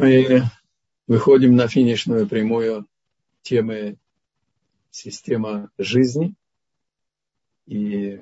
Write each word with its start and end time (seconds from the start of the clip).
Мы 0.00 0.44
выходим 1.06 1.56
на 1.56 1.68
финишную 1.68 2.26
прямую 2.26 2.88
темы 3.42 3.98
система 4.90 5.70
жизни. 5.76 6.34
И 7.66 8.18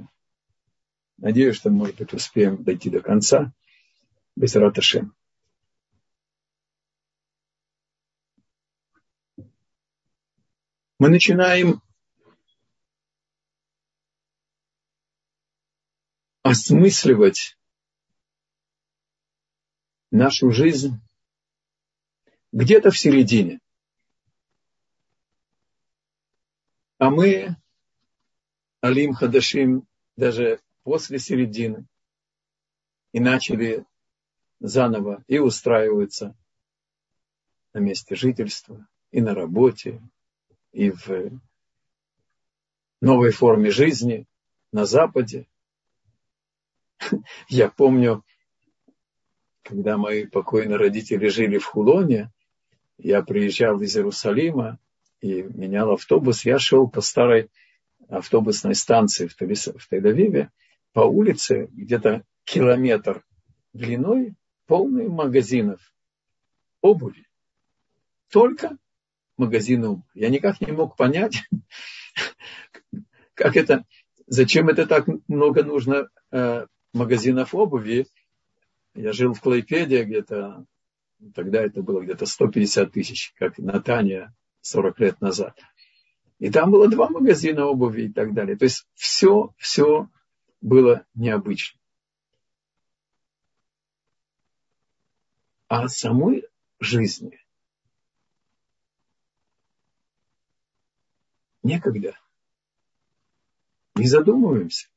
надеюсь, 1.19 1.54
что, 1.54 1.71
может 1.71 1.95
быть, 1.95 2.12
успеем 2.12 2.64
дойти 2.64 2.91
до 2.91 3.01
конца. 3.01 3.53
Без 4.35 4.56
раташем. 4.56 5.14
Мы 10.99 11.11
начинаем 11.11 11.81
осмысливать 16.43 17.57
нашу 20.11 20.51
жизнь 20.51 21.01
где-то 22.59 22.90
в 22.90 22.98
середине. 22.98 23.61
А 26.99 27.08
мы, 27.08 27.54
Алим 28.80 29.12
Хадашим, 29.14 29.86
даже 30.16 30.61
после 30.82 31.21
середины, 31.21 31.86
и 33.12 33.20
начали 33.20 33.84
заново 34.58 35.22
и 35.28 35.39
устраиваться 35.39 36.36
на 37.75 37.78
месте 37.78 38.16
жительства, 38.16 38.88
и 39.12 39.20
на 39.20 39.36
работе, 39.36 40.02
и 40.72 40.91
в 40.91 41.41
новой 43.00 43.30
форме 43.30 43.70
жизни 43.70 44.27
на 44.72 44.84
Западе. 44.84 45.47
Я 47.48 47.70
помню, 47.70 48.25
когда 49.62 49.97
мои 49.97 50.27
покойные 50.27 50.77
родители 50.77 51.28
жили 51.28 51.58
в 51.58 51.64
Хулоне, 51.64 52.33
я 52.98 53.22
приезжал 53.22 53.80
из 53.80 53.97
Иерусалима 53.97 54.78
и 55.20 55.42
менял 55.42 55.92
автобус. 55.92 56.44
Я 56.44 56.58
шел 56.58 56.88
по 56.88 57.00
старой 57.00 57.48
автобусной 58.08 58.74
станции 58.74 59.28
в 59.28 59.40
Тель-Авиве 59.40 60.48
по 60.92 61.00
улице, 61.00 61.68
где-то 61.72 62.24
километр 62.44 63.24
длиной, 63.72 64.34
полный 64.66 65.08
магазинов 65.08 65.80
обуви. 66.80 67.27
Только 68.30 68.77
магазины 69.36 69.88
обуви. 69.88 70.10
Я 70.14 70.28
никак 70.30 70.60
не 70.60 70.72
мог 70.72 70.96
понять, 70.96 71.48
как 73.34 73.56
это, 73.56 73.84
зачем 74.27 74.68
это 74.68 74.86
так 74.86 75.06
много 75.28 75.62
нужно 75.62 76.08
э, 76.33 76.66
магазинов 76.92 77.55
обуви. 77.55 78.06
Я 78.94 79.12
жил 79.12 79.34
в 79.34 79.40
Клайпеде 79.40 80.05
где-то 80.05 80.64
Тогда 81.34 81.62
это 81.62 81.83
было 81.83 82.00
где-то 82.00 82.27
150 82.27 82.92
тысяч, 82.92 83.33
как 83.36 83.58
Натания 83.58 84.34
40 84.61 85.00
лет 85.00 85.20
назад. 85.20 85.58
И 86.38 86.50
там 86.50 86.70
было 86.70 86.88
два 86.88 87.08
магазина 87.08 87.66
обуви 87.66 88.02
и 88.02 88.12
так 88.12 88.33
далее. 88.34 88.56
То 88.56 88.64
есть 88.64 88.86
все, 88.94 89.52
все 89.56 90.08
было 90.61 91.05
необычно. 91.14 91.80
А 95.66 95.89
самой 95.89 96.44
жизни 96.78 97.41
некогда. 101.62 102.19
Не 103.96 104.06
задумываемся. 104.06 104.89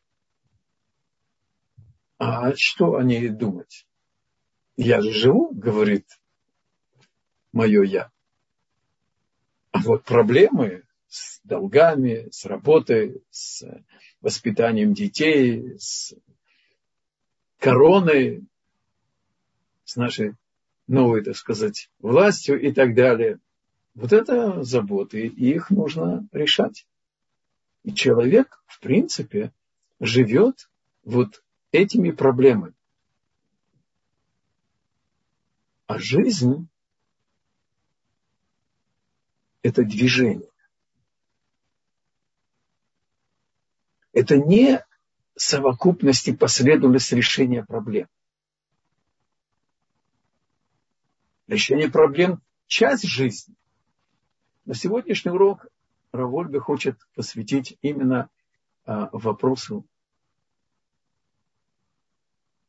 А 2.17 2.53
что 2.55 2.95
о 2.95 3.03
ней 3.03 3.29
думать? 3.29 3.87
Я 4.77 5.01
же 5.01 5.11
живу, 5.11 5.51
говорит 5.53 6.07
мое 7.51 7.83
я. 7.83 8.11
А 9.71 9.79
вот 9.79 10.03
проблемы 10.03 10.83
с 11.07 11.41
долгами, 11.43 12.29
с 12.31 12.45
работой, 12.45 13.21
с 13.29 13.65
воспитанием 14.21 14.93
детей, 14.93 15.77
с 15.77 16.13
короной, 17.57 18.45
с 19.83 19.95
нашей 19.95 20.35
новой, 20.87 21.23
так 21.23 21.35
сказать, 21.35 21.89
властью 21.99 22.59
и 22.61 22.71
так 22.71 22.95
далее. 22.95 23.39
Вот 23.93 24.13
это 24.13 24.63
заботы, 24.63 25.27
и 25.27 25.53
их 25.53 25.69
нужно 25.69 26.27
решать. 26.31 26.87
И 27.83 27.93
человек, 27.93 28.63
в 28.67 28.79
принципе, 28.79 29.51
живет 29.99 30.69
вот 31.03 31.43
этими 31.71 32.11
проблемами. 32.11 32.73
А 35.91 35.99
жизнь– 35.99 36.69
это 39.61 39.83
движение. 39.83 40.49
Это 44.13 44.37
не 44.37 44.85
совокупность 45.35 46.29
и 46.29 46.33
последовательность 46.33 47.11
решения 47.11 47.65
проблем. 47.65 48.07
Решение 51.47 51.91
проблем– 51.91 52.41
часть 52.67 53.05
жизни. 53.05 53.53
На 54.63 54.75
сегодняшний 54.75 55.31
урок 55.31 55.67
Равольга 56.13 56.61
хочет 56.61 57.05
посвятить 57.15 57.77
именно 57.81 58.29
а, 58.85 59.09
вопросу, 59.11 59.85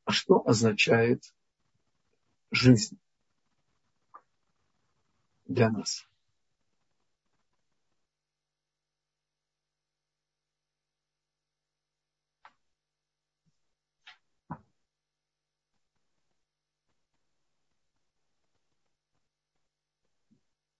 а 0.06 0.10
что 0.10 0.44
означает 0.44 1.32
жизнь? 2.50 2.98
Для 5.46 5.70
нас. 5.70 6.06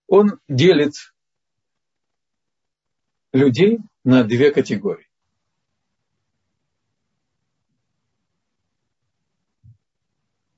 Он 0.07 0.39
делит 0.47 0.93
людей 3.33 3.79
на 4.05 4.25
две 4.25 4.51
категории. 4.53 5.09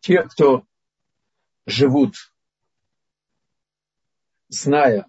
Те, 0.00 0.25
кто 0.25 0.66
живут 1.66 2.33
зная 4.49 5.06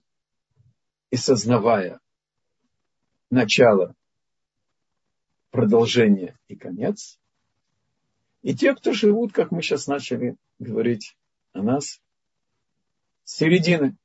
и 1.10 1.18
сознавая 1.18 2.00
начало, 3.30 3.96
продолжение 5.52 6.38
и 6.48 6.56
конец, 6.56 7.20
и 8.42 8.56
те, 8.56 8.76
кто 8.76 8.94
живут, 8.94 9.34
как 9.34 9.52
мы 9.52 9.62
сейчас 9.62 9.88
начали 9.88 10.38
говорить 10.60 11.18
о 11.54 11.62
нас, 11.62 12.02
с 13.24 13.38
середины. 13.38 13.98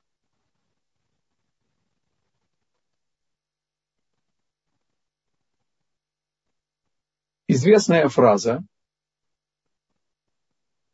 Известная 7.47 8.09
фраза 8.09 8.65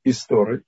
истории 0.02 0.64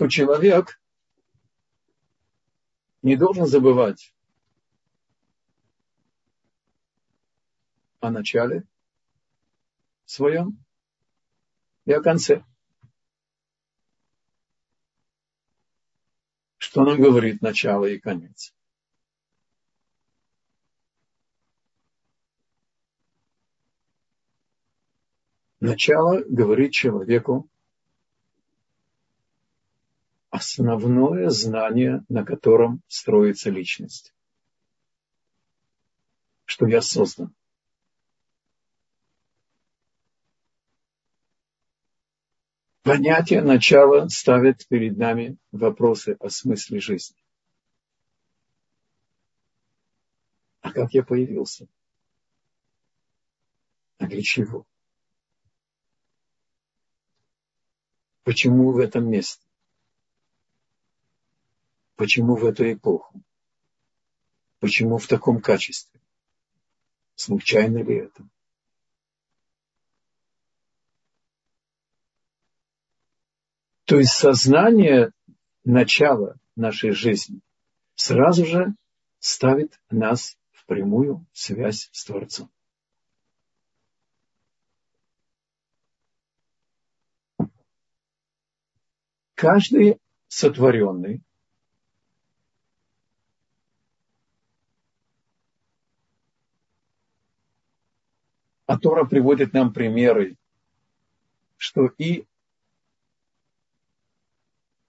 что 0.00 0.08
человек 0.08 0.80
не 3.02 3.16
должен 3.16 3.44
забывать 3.44 4.14
о 8.00 8.10
начале 8.10 8.66
своем 10.06 10.56
и 11.84 11.92
о 11.92 12.00
конце. 12.00 12.42
Что 16.56 16.82
нам 16.86 16.98
говорит 16.98 17.42
начало 17.42 17.84
и 17.84 17.98
конец? 17.98 18.54
Начало 25.60 26.22
говорит 26.26 26.72
человеку 26.72 27.50
основное 30.40 31.28
знание, 31.28 32.02
на 32.08 32.24
котором 32.24 32.82
строится 32.88 33.50
личность. 33.50 34.14
Что 36.46 36.66
я 36.66 36.80
создан. 36.80 37.34
Понятие 42.82 43.42
начала 43.42 44.08
ставит 44.08 44.66
перед 44.66 44.96
нами 44.96 45.36
вопросы 45.52 46.16
о 46.18 46.30
смысле 46.30 46.80
жизни. 46.80 47.18
А 50.62 50.72
как 50.72 50.94
я 50.94 51.02
появился? 51.02 51.68
А 53.98 54.06
для 54.06 54.22
чего? 54.22 54.64
Почему 58.24 58.72
в 58.72 58.78
этом 58.78 59.10
месте? 59.10 59.49
Почему 62.00 62.34
в 62.34 62.46
эту 62.46 62.72
эпоху? 62.72 63.22
Почему 64.58 64.96
в 64.96 65.06
таком 65.06 65.42
качестве? 65.42 66.00
Случайно 67.14 67.82
ли 67.82 67.94
это? 67.94 68.26
То 73.84 73.98
есть 73.98 74.12
сознание 74.12 75.12
начала 75.62 76.36
нашей 76.56 76.92
жизни 76.92 77.42
сразу 77.96 78.46
же 78.46 78.74
ставит 79.18 79.78
нас 79.90 80.38
в 80.52 80.64
прямую 80.64 81.26
связь 81.34 81.90
с 81.92 82.06
Творцом. 82.06 82.50
Каждый 89.34 90.00
сотворенный 90.28 91.22
А 98.70 98.78
Тора 98.78 99.04
приводит 99.04 99.52
нам 99.52 99.72
примеры, 99.72 100.36
что 101.56 101.86
и 101.98 102.24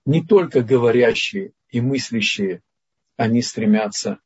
не 0.05 0.23
только 0.23 0.61
говорящие 0.61 1.53
и 1.69 1.81
мыслящие, 1.81 2.61
они 3.15 3.41
стремятся 3.41 4.19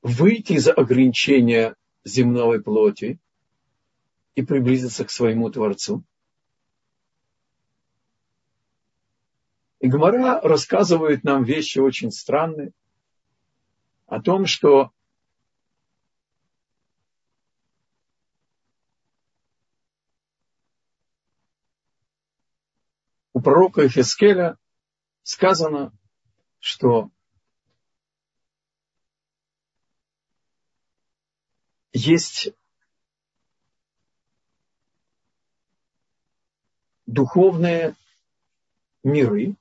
выйти 0.00 0.54
из 0.54 0.66
ограничения 0.68 1.76
земной 2.04 2.62
плоти 2.62 3.18
и 4.34 4.42
приблизиться 4.42 5.04
к 5.04 5.10
своему 5.10 5.50
Творцу. 5.50 6.04
И 9.80 9.88
Гмара 9.88 10.40
рассказывает 10.40 11.22
нам 11.22 11.44
вещи 11.44 11.80
очень 11.80 12.10
странные 12.10 12.72
о 14.06 14.22
том, 14.22 14.46
что 14.46 14.90
пророка 23.46 23.82
Ефескеля 23.82 24.58
сказано, 25.22 25.92
что 26.58 27.10
есть 31.92 32.48
духовные 37.06 37.94
миры, 39.04 39.54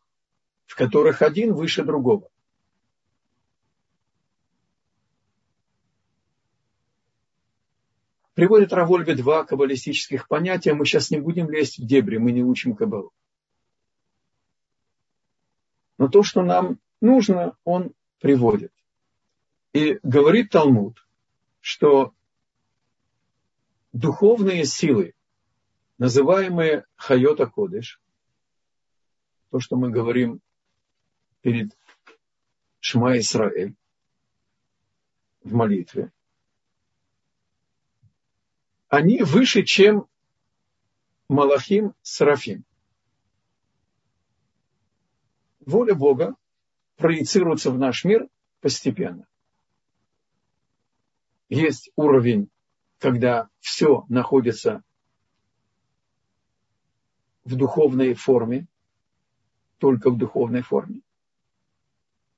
в 0.66 0.76
которых 0.76 1.22
один 1.22 1.54
выше 1.54 1.84
другого. 1.84 2.28
Приводит 8.34 8.74
Равольбе 8.74 9.14
два 9.14 9.46
каббалистических 9.46 10.28
понятия. 10.28 10.74
Мы 10.74 10.88
сейчас 10.88 11.12
не 11.12 11.20
будем 11.20 11.52
лезть 11.52 11.78
в 11.78 11.86
дебри, 11.86 12.18
мы 12.18 12.32
не 12.32 12.44
учим 12.44 12.76
каббалу. 12.76 13.14
Но 16.06 16.12
то, 16.12 16.22
что 16.22 16.44
нам 16.44 16.78
нужно, 17.02 17.58
он 17.64 17.96
приводит. 18.20 18.72
И 19.74 20.00
говорит 20.04 20.52
Талмуд, 20.52 21.04
что 21.62 22.14
духовные 23.92 24.66
силы, 24.66 25.16
называемые 25.98 26.86
Хайота 26.96 27.48
Кодыш, 27.48 28.00
то, 29.50 29.60
что 29.60 29.78
мы 29.78 29.90
говорим 29.90 30.42
перед 31.42 31.76
Шма 32.82 33.18
Исраэль 33.18 33.74
в 35.44 35.54
молитве, 35.54 36.12
они 38.90 39.24
выше, 39.24 39.64
чем 39.64 40.08
Малахим 41.30 41.96
Сарафим 42.04 42.64
воля 45.66 45.96
Бога 45.96 46.36
проецируется 46.98 47.72
в 47.72 47.78
наш 47.78 48.04
мир 48.04 48.28
постепенно. 48.62 49.28
Есть 51.50 51.92
уровень, 51.96 52.50
когда 53.00 53.50
все 53.60 54.06
находится 54.10 54.84
в 57.44 57.56
духовной 57.56 58.14
форме, 58.14 58.68
только 59.78 60.10
в 60.10 60.18
духовной 60.18 60.62
форме, 60.62 61.02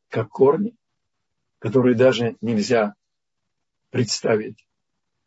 как 0.09 0.29
корни, 0.29 0.75
которые 1.59 1.95
даже 1.95 2.35
нельзя 2.41 2.95
представить 3.89 4.67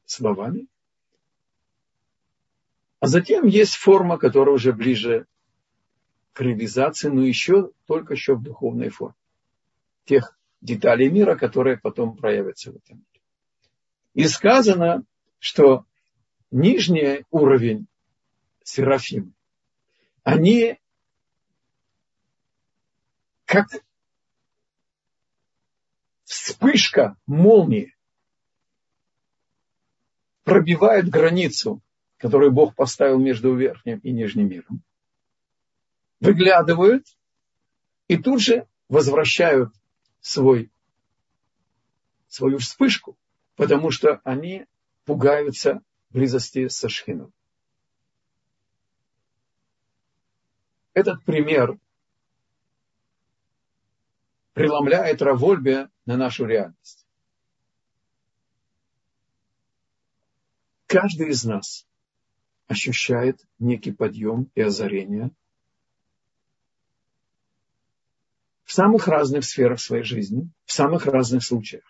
словами. 0.05 0.67
А 2.99 3.06
затем 3.06 3.47
есть 3.47 3.76
форма, 3.76 4.19
которая 4.19 4.55
уже 4.55 4.73
ближе 4.73 5.26
к 6.41 6.43
реализации, 6.43 7.09
но 7.09 7.23
еще 7.23 7.71
только 7.85 8.15
еще 8.15 8.35
в 8.35 8.43
духовной 8.43 8.89
форме. 8.89 9.15
Тех 10.07 10.39
деталей 10.63 11.11
мира, 11.11 11.37
которые 11.37 11.77
потом 11.77 12.17
проявятся 12.17 12.73
в 12.73 12.77
этом 12.77 12.97
мире. 12.97 13.23
И 14.15 14.27
сказано, 14.27 15.05
что 15.39 15.85
нижний 16.51 17.27
уровень 17.31 17.89
Серафим, 18.65 19.35
они 20.23 20.79
как 23.45 23.67
вспышка 26.25 27.19
молнии 27.27 27.95
пробивает 30.45 31.11
границу, 31.11 31.83
которую 32.17 32.51
Бог 32.51 32.75
поставил 32.75 33.19
между 33.19 33.55
верхним 33.55 33.99
и 33.99 34.11
нижним 34.11 34.49
миром 34.49 34.83
выглядывают 36.21 37.07
и 38.09 38.17
тут 38.17 38.41
же 38.41 38.67
возвращают 38.89 39.75
свой, 40.21 40.71
свою 42.29 42.59
вспышку, 42.59 43.17
потому 43.57 43.91
что 43.91 44.21
они 44.25 44.67
пугаются 45.05 45.83
близости 46.11 46.69
со 46.69 46.89
Шхином. 46.89 47.33
Этот 50.93 51.25
пример 51.25 51.79
преломляет 54.53 55.23
Равольбе 55.23 55.89
на 56.05 56.17
нашу 56.17 56.45
реальность. 56.45 57.07
Каждый 60.87 61.29
из 61.29 61.45
нас 61.45 61.87
ощущает 62.67 63.47
некий 63.61 63.93
подъем 63.93 64.50
и 64.57 64.61
озарение 64.61 65.31
в 68.71 68.73
самых 68.73 69.09
разных 69.09 69.45
сферах 69.45 69.81
своей 69.81 70.05
жизни, 70.05 70.49
в 70.65 70.73
самых 70.73 71.07
разных 71.07 71.43
случаях. 71.43 71.83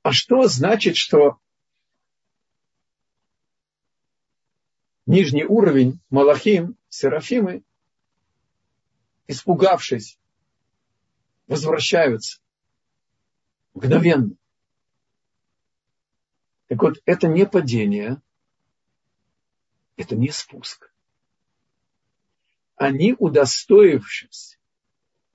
А 0.00 0.10
что 0.12 0.48
значит, 0.48 0.96
что 0.96 1.38
нижний 5.04 5.44
уровень 5.44 6.00
Малахим, 6.08 6.78
Серафимы, 6.88 7.62
испугавшись, 9.26 10.18
возвращаются 11.48 12.40
мгновенно. 13.74 14.34
Так 16.68 16.82
вот, 16.82 17.02
это 17.04 17.28
не 17.28 17.44
падение, 17.44 18.22
это 19.98 20.16
не 20.16 20.30
спуск 20.30 20.91
они, 22.82 23.14
удостоившись 23.16 24.58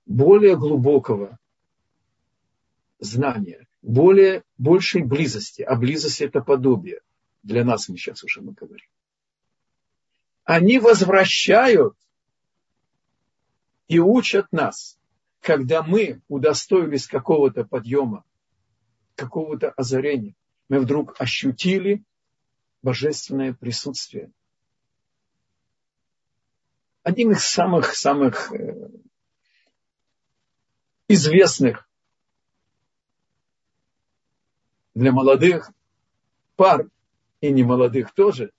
более 0.06 0.58
глубокого 0.58 1.39
знания, 3.00 3.68
более, 3.82 4.44
большей 4.58 5.01
близости, 5.01 5.62
а 5.62 5.77
близость 5.77 6.20
это 6.20 6.42
подобие, 6.42 7.00
для 7.44 7.63
нас 7.63 7.88
мы 7.88 7.96
сейчас 7.96 8.22
уже 8.25 8.42
мы 8.42 8.51
говорим, 8.51 8.89
они 10.44 10.80
возвращают 10.80 11.96
и 13.88 13.98
учат 14.00 14.51
нас, 14.51 15.00
когда 15.39 15.84
мы 15.84 16.22
удостоились 16.27 17.08
какого-то 17.08 17.63
подъема, 17.63 18.25
какого-то 19.16 19.70
озарения, 19.70 20.36
мы 20.68 20.82
вдруг 20.82 21.16
ощутили 21.18 22.04
божественное 22.82 23.54
присутствие 23.54 24.34
одним 27.07 27.31
из 27.31 27.45
самых-самых 27.45 28.51
э, 28.51 28.89
известных 31.07 31.89
для 34.93 35.13
молодых 35.13 35.71
пар 36.57 36.89
и 37.39 37.49
немолодых 37.49 38.13
тоже, 38.13 38.51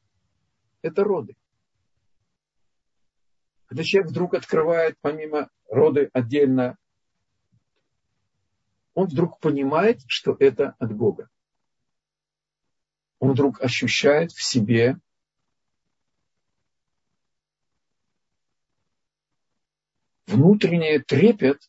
это 0.81 1.05
роды. 1.05 1.37
Когда 3.67 3.85
человек 3.85 4.13
вдруг 4.13 4.33
открывает 4.33 4.97
помимо 5.03 5.51
роды 5.69 6.09
отдельно, 6.15 6.79
он 8.95 9.09
вдруг 9.09 9.41
понимает, 9.41 10.01
что 10.07 10.35
это 10.41 10.75
от 10.79 10.95
Бога. 10.95 11.29
Он 13.19 13.33
вдруг 13.33 13.61
ощущает 13.61 14.33
в 14.33 14.43
себе 14.43 14.99
внутренний 20.29 20.99
трепет 20.99 21.69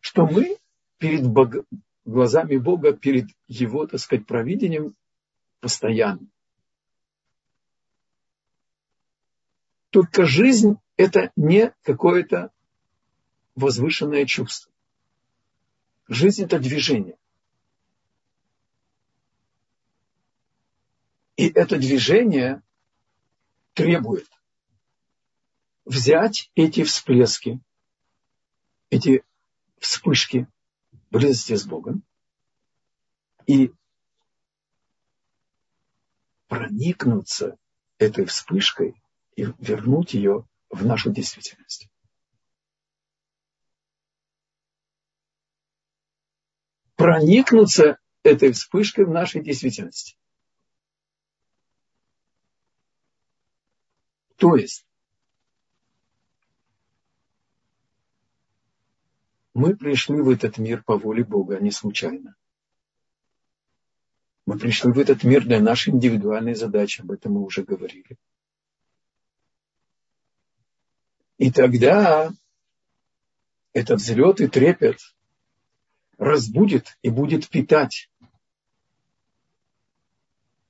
что 0.00 0.26
мы 0.26 0.58
перед 0.98 1.26
Бог, 1.26 1.54
глазами 2.04 2.56
Бога, 2.56 2.92
перед 2.92 3.26
Его, 3.48 3.86
так 3.86 3.98
сказать, 3.98 4.26
провидением 4.26 4.94
постоянно. 5.60 6.26
Только 9.90 10.24
жизнь– 10.24 10.76
это 10.96 11.32
не 11.36 11.72
какое-то 11.82 12.52
возвышенное 13.54 14.24
чувство. 14.26 14.72
Жизнь– 16.06 16.42
это 16.44 16.58
движение. 16.58 17.16
И 21.36 21.48
это 21.48 21.78
движение 21.78 22.62
требует 23.74 24.28
взять 25.84 26.50
эти 26.54 26.84
всплески, 26.84 27.60
эти 28.90 29.24
вспышки 29.78 30.46
близости 31.10 31.54
с 31.54 31.66
Богом 31.66 32.02
и 33.46 33.72
проникнуться 36.48 37.58
этой 37.98 38.24
вспышкой 38.24 39.02
и 39.36 39.44
вернуть 39.58 40.14
ее 40.14 40.46
в 40.70 40.86
нашу 40.86 41.10
действительность. 41.12 41.88
Проникнуться 46.96 47.98
этой 48.22 48.52
вспышкой 48.52 49.04
в 49.04 49.10
нашей 49.10 49.42
действительности. 49.42 50.16
То 54.44 54.56
есть, 54.56 54.86
мы 59.54 59.74
пришли 59.74 60.20
в 60.20 60.28
этот 60.28 60.58
мир 60.58 60.82
по 60.82 60.98
воле 60.98 61.24
Бога, 61.24 61.56
а 61.56 61.60
не 61.60 61.70
случайно. 61.70 62.36
Мы 64.44 64.58
пришли 64.58 64.92
в 64.92 64.98
этот 64.98 65.24
мир 65.24 65.46
для 65.46 65.62
нашей 65.62 65.94
индивидуальной 65.94 66.54
задачи, 66.54 67.00
об 67.00 67.12
этом 67.12 67.32
мы 67.32 67.42
уже 67.42 67.62
говорили. 67.62 68.18
И 71.38 71.50
тогда 71.50 72.30
этот 73.72 73.98
взлет 73.98 74.42
и 74.42 74.46
трепет 74.46 74.98
разбудит 76.18 76.98
и 77.00 77.08
будет 77.08 77.48
питать 77.48 78.10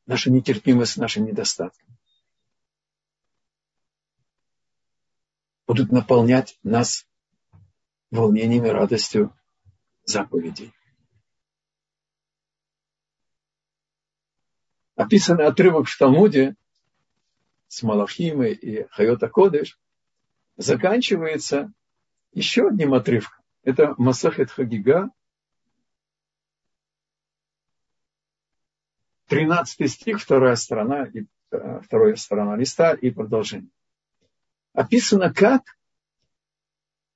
нашу 0.07 0.31
нетерпимость, 0.31 0.97
наши 0.97 1.21
недостатки. 1.21 1.84
Будут 5.67 5.93
наполнять 5.93 6.59
нас 6.63 7.07
волнением 8.11 8.67
и 8.67 8.71
радостью 8.71 9.35
заповедей. 10.05 10.73
Описанный 14.97 15.47
отрывок 15.47 15.89
в 15.89 15.99
Талмуде 15.99 16.55
с 17.67 17.83
Малахимой 17.83 18.53
и 18.53 18.87
Хайота 18.91 19.29
Кодыш 19.29 19.79
заканчивается 20.57 21.73
еще 22.33 22.69
одним 22.69 22.95
отрывком. 22.95 23.43
Это 23.63 23.95
Масахет 23.99 24.51
Хагига, 24.51 25.11
13 29.29 29.91
стих, 29.91 30.21
вторая 30.21 30.55
сторона, 30.55 31.07
и, 31.07 31.25
э, 31.51 31.81
вторая 31.81 32.15
сторона 32.17 32.57
листа 32.57 32.93
и 32.93 33.11
продолжение. 33.11 33.71
Описано, 34.75 35.33
как 35.33 35.79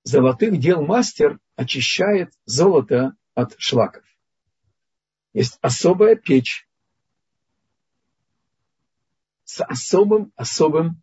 золотых 0.04 0.60
дел 0.60 0.80
мастер 0.80 1.40
очищает 1.56 2.32
золото 2.44 3.16
от 3.34 3.56
шлаков. 3.58 4.04
Есть 5.32 5.58
особая 5.60 6.14
печь 6.14 6.68
с 9.42 9.62
особым, 9.64 10.32
особым 10.36 11.02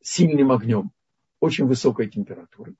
сильным 0.00 0.50
огнем, 0.50 0.90
очень 1.38 1.66
высокой 1.66 2.08
температуры, 2.08 2.74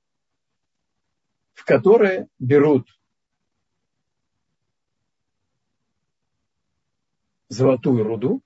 в 1.53 1.63
которой 1.63 2.27
берут 2.39 2.89
золотую 7.49 8.03
руду, 8.03 8.41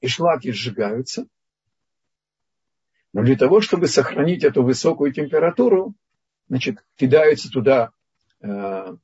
и 0.00 0.08
шлаки 0.08 0.52
сжигаются– 0.52 1.26
но 3.12 3.22
для 3.22 3.36
того, 3.36 3.60
чтобы 3.60 3.88
сохранить 3.88 4.44
эту 4.44 4.62
высокую 4.62 5.12
температуру, 5.12 5.94
значит, 6.48 6.84
кидаются 6.96 7.50
туда 7.50 7.90
э, 8.40 8.96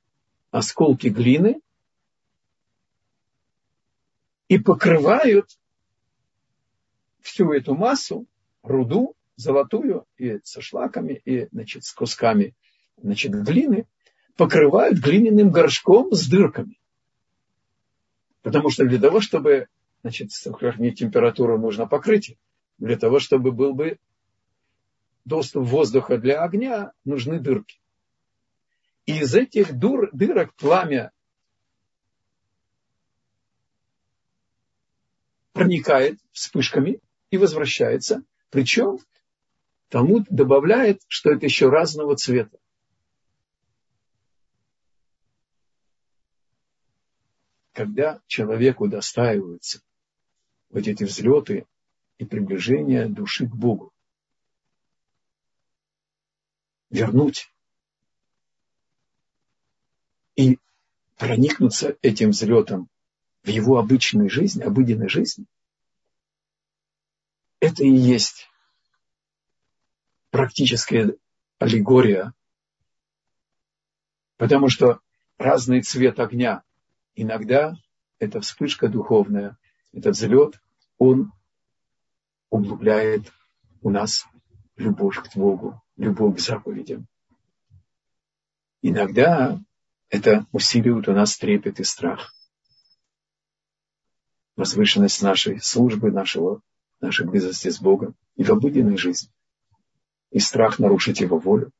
осколки 0.50 1.08
глины 1.08 1.60
и 4.48 4.58
покрывают 4.58 5.48
всю 7.22 7.50
эту 7.52 7.74
массу, 7.74 8.26
руду 8.62 9.16
золотую, 9.36 10.04
и 10.16 10.38
со 10.44 10.60
шлаками, 10.60 11.20
и 11.24 11.48
значит, 11.50 11.84
с 11.84 11.92
кусками 11.92 12.54
значит, 12.98 13.32
глины, 13.32 13.88
покрывают 14.36 14.98
глиняным 14.98 15.50
горшком 15.50 16.12
с 16.12 16.28
дырками. 16.28 16.78
Потому 18.42 18.70
что 18.70 18.84
для 18.84 19.00
того, 19.00 19.20
чтобы 19.20 19.68
значит, 20.04 20.32
сохранить 20.32 20.98
температуру, 20.98 21.58
нужно 21.58 21.86
покрытие. 21.86 22.36
Для 22.76 22.98
того, 22.98 23.20
чтобы 23.20 23.52
был 23.52 23.72
бы 23.72 23.98
доступ 25.24 25.64
воздуха 25.64 26.18
для 26.18 26.42
огня, 26.42 26.92
нужны 27.06 27.40
дырки. 27.40 27.80
И 29.06 29.20
из 29.20 29.34
этих 29.34 29.72
дур, 29.72 30.10
дырок 30.12 30.54
пламя 30.56 31.10
проникает 35.54 36.20
вспышками 36.32 37.00
и 37.30 37.38
возвращается. 37.38 38.24
Причем 38.50 38.98
Талмуд 39.88 40.26
добавляет, 40.28 41.00
что 41.08 41.30
это 41.30 41.46
еще 41.46 41.70
разного 41.70 42.14
цвета. 42.16 42.58
Когда 47.72 48.20
человеку 48.26 48.86
достаиваются 48.86 49.80
вот 50.74 50.88
эти 50.88 51.04
взлеты 51.04 51.66
и 52.18 52.24
приближение 52.24 53.06
души 53.06 53.46
к 53.46 53.54
Богу. 53.54 53.92
Вернуть 56.90 57.48
и 60.34 60.58
проникнуться 61.16 61.96
этим 62.02 62.30
взлетом 62.30 62.88
в 63.44 63.48
его 63.48 63.78
обычной 63.78 64.28
жизни, 64.28 64.62
обыденной 64.62 65.08
жизни, 65.08 65.46
это 67.60 67.84
и 67.84 67.90
есть 67.90 68.48
практическая 70.30 71.14
аллегория, 71.60 72.32
потому 74.38 74.68
что 74.68 75.00
разный 75.38 75.82
цвет 75.82 76.18
огня, 76.18 76.64
иногда 77.14 77.76
это 78.18 78.40
вспышка 78.40 78.88
духовная, 78.88 79.56
этот 79.92 80.16
взлет, 80.16 80.60
он 81.04 81.32
углубляет 82.50 83.32
у 83.82 83.90
нас 83.90 84.26
любовь 84.76 85.22
к 85.22 85.36
Богу, 85.36 85.82
любовь 85.96 86.36
к 86.36 86.40
заповедям. 86.40 87.06
Иногда 88.80 89.60
это 90.08 90.46
усиливает 90.52 91.08
у 91.08 91.12
нас 91.12 91.36
трепет 91.36 91.80
и 91.80 91.84
страх. 91.84 92.32
Возвышенность 94.56 95.22
нашей 95.22 95.60
службы, 95.60 96.12
нашего, 96.12 96.60
нашей 97.00 97.26
близости 97.26 97.68
с 97.70 97.80
Богом 97.80 98.14
и 98.36 98.44
в 98.44 98.50
обыденной 98.50 98.96
жизни. 98.96 99.30
И 100.30 100.38
страх 100.38 100.78
нарушить 100.78 101.20
Его 101.20 101.38
волю. 101.38 101.70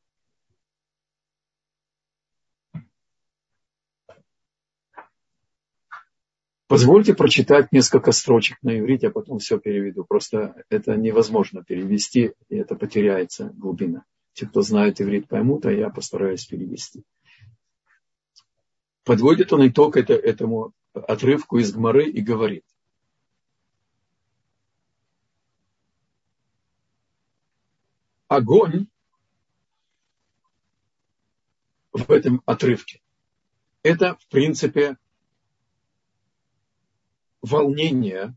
Позвольте 6.67 7.13
прочитать 7.15 7.73
несколько 7.73 8.13
строчек 8.13 8.57
на 8.63 8.79
иврите, 8.79 9.09
а 9.09 9.11
потом 9.11 9.39
все 9.39 9.59
переведу. 9.59 10.05
Просто 10.05 10.65
это 10.71 10.97
невозможно 10.97 11.63
перевести, 11.63 12.33
и 12.49 12.57
это 12.57 12.75
потеряется 12.75 13.51
глубина. 13.55 14.05
Те, 14.33 14.47
кто 14.47 14.63
знает 14.63 15.01
иврит, 15.01 15.29
поймут, 15.29 15.67
а 15.67 15.73
я 15.73 15.91
постараюсь 15.91 16.47
перевести. 16.47 17.05
Подводит 19.05 19.53
он 19.53 19.69
итог 19.69 19.99
это, 19.99 20.15
этому 20.15 20.73
отрывку 20.95 21.59
из 21.59 21.73
Гмары 21.73 22.09
и 22.09 22.23
говорит. 22.23 22.65
Огонь 28.29 28.87
в 31.93 32.11
этом 32.11 32.43
отрывке. 32.47 33.03
Это, 33.83 34.17
в 34.17 34.27
принципе, 34.29 34.97
волнение, 37.45 38.35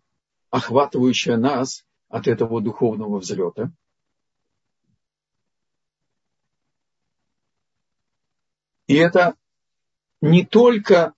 охватывающее 0.50 1.38
нас 1.38 1.86
от 2.10 2.28
этого 2.28 2.62
духовного 2.62 3.20
взлета. 3.20 3.72
И 8.88 8.96
это 8.96 9.36
не 10.22 10.46
только... 10.46 11.14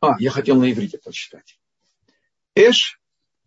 А, 0.00 0.16
я 0.18 0.30
хотел 0.30 0.56
на 0.56 0.70
иврите 0.70 0.98
прочитать. 0.98 1.58
Эш 2.54 3.00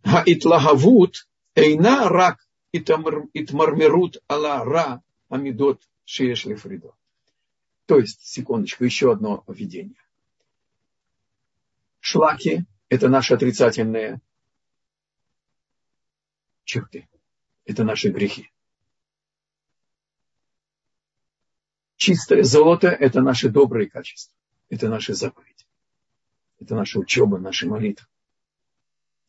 хаитлагавут 0.04 1.28
эйна 1.56 2.10
рак 2.10 2.46
итмармерут 2.74 4.22
ала 4.28 4.64
ра 4.64 5.02
амидот 5.30 5.82
шиеш 6.04 6.46
лефридо. 6.46 6.94
То 7.86 8.00
есть, 8.00 8.22
секундочку, 8.22 8.84
еще 8.84 9.12
одно 9.12 9.44
введение. 9.48 10.03
Шлаки– 12.06 12.66
это 12.90 13.08
наши 13.08 13.34
отрицательные 13.34 14.20
черты. 16.66 17.08
Это 17.64 17.86
наши 17.86 18.10
грехи. 18.10 18.52
Чистое 21.96 22.44
золото– 22.44 22.88
это 22.90 23.22
наши 23.22 23.48
добрые 23.48 23.90
качества. 23.90 24.36
Это 24.68 24.90
наши 24.90 25.14
заповеди. 25.14 25.66
Это 26.60 26.76
наша 26.76 27.00
учеба, 27.00 27.38
наши 27.40 27.68
молитвы. 27.68 28.06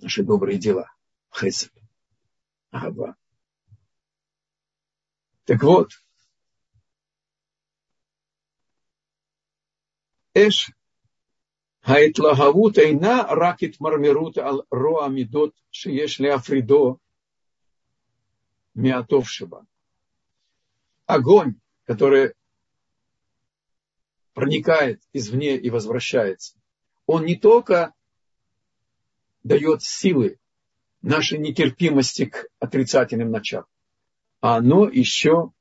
Наши 0.00 0.24
добрые 0.24 0.58
дела. 0.58 0.92
Хесед. 1.30 1.72
Агаба. 2.72 3.16
Так 5.44 5.62
вот, 5.62 5.92
Эш 10.34 10.72
Хаитлагавут 11.84 12.78
Айна 12.78 13.26
Ракит 13.28 13.78
Мармирут 13.78 14.38
Ал 14.38 14.64
Роамидот 14.70 15.54
Шиешли 15.70 16.28
Афридо 16.28 16.98
Миатовшиба. 18.74 19.66
Огонь, 21.04 21.56
который 21.84 22.32
проникает 24.32 25.02
извне 25.12 25.58
и 25.58 25.68
возвращается, 25.68 26.56
он 27.04 27.26
не 27.26 27.36
только 27.36 27.92
дает 29.42 29.82
силы 29.82 30.38
нашей 31.02 31.38
нетерпимости 31.38 32.24
к 32.24 32.46
отрицательным 32.60 33.30
началам, 33.30 33.66
а 34.40 34.56
оно 34.56 34.88
еще 34.88 35.52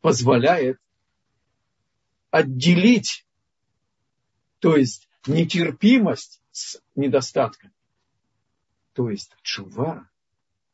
позволяет 0.00 0.78
отделить 2.30 3.26
то 4.62 4.76
есть 4.76 5.08
нетерпимость 5.26 6.40
с 6.52 6.80
недостатком. 6.94 7.72
То 8.92 9.10
есть 9.10 9.34
чува, 9.42 10.08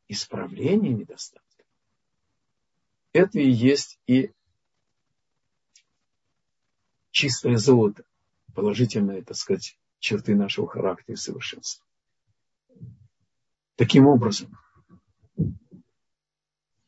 исправление 0.09 0.93
недостатка. 0.93 1.65
Это 3.15 3.41
и 3.41 3.51
есть 3.51 3.99
и 4.07 4.31
чистое 7.13 7.57
золото, 7.57 8.05
положительные, 8.55 9.23
так 9.23 9.39
сказать, 9.39 9.79
черты 10.01 10.37
нашего 10.37 10.69
характера 10.69 11.15
и 11.15 11.17
совершенства. 11.17 11.87
Таким 13.77 14.07
образом, 14.07 14.55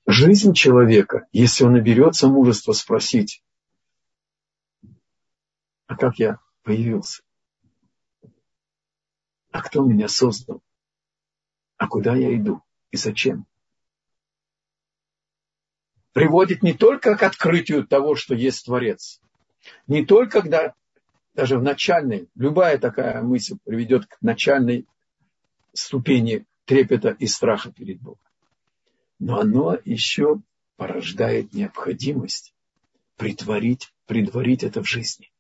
жизнь 0.07 0.53
человека, 0.53 1.27
если 1.33 1.65
он 1.65 1.73
наберется 1.73 2.29
мужества 2.29 2.73
спросить, 2.75 3.43
а 5.87 5.97
как 5.97 6.19
я 6.19 6.39
появился. 6.63 7.23
А 9.51 9.63
кто 9.63 9.85
меня 9.85 10.09
создал? 10.09 10.63
А 11.77 11.89
куда 11.89 12.15
я 12.15 12.35
иду? 12.37 12.63
И 12.91 12.97
зачем? 12.97 13.47
Приводит 16.13 16.63
не 16.63 16.73
только 16.73 17.17
к 17.17 17.23
открытию 17.23 17.87
того, 17.87 18.15
что 18.17 18.35
есть 18.35 18.67
Творец, 18.67 19.21
не 19.87 20.05
только 20.05 20.43
когда 20.43 20.75
даже 21.35 21.59
в 21.59 21.63
начальной, 21.63 22.29
любая 22.35 22.79
такая 22.79 23.23
мысль 23.23 23.57
приведет 23.65 24.07
к 24.07 24.21
начальной 24.21 24.87
ступени 25.73 26.45
трепета 26.65 27.11
и 27.11 27.27
страха 27.27 27.73
перед 27.73 28.01
Богом. 28.01 28.21
Но 29.19 29.39
оно 29.39 29.79
еще 29.85 30.41
порождает 30.77 31.53
необходимость 31.53 32.55
притворить, 33.17 33.93
предварить 34.07 34.65
это 34.65 34.83
в 34.83 34.89
жизни. 34.89 35.31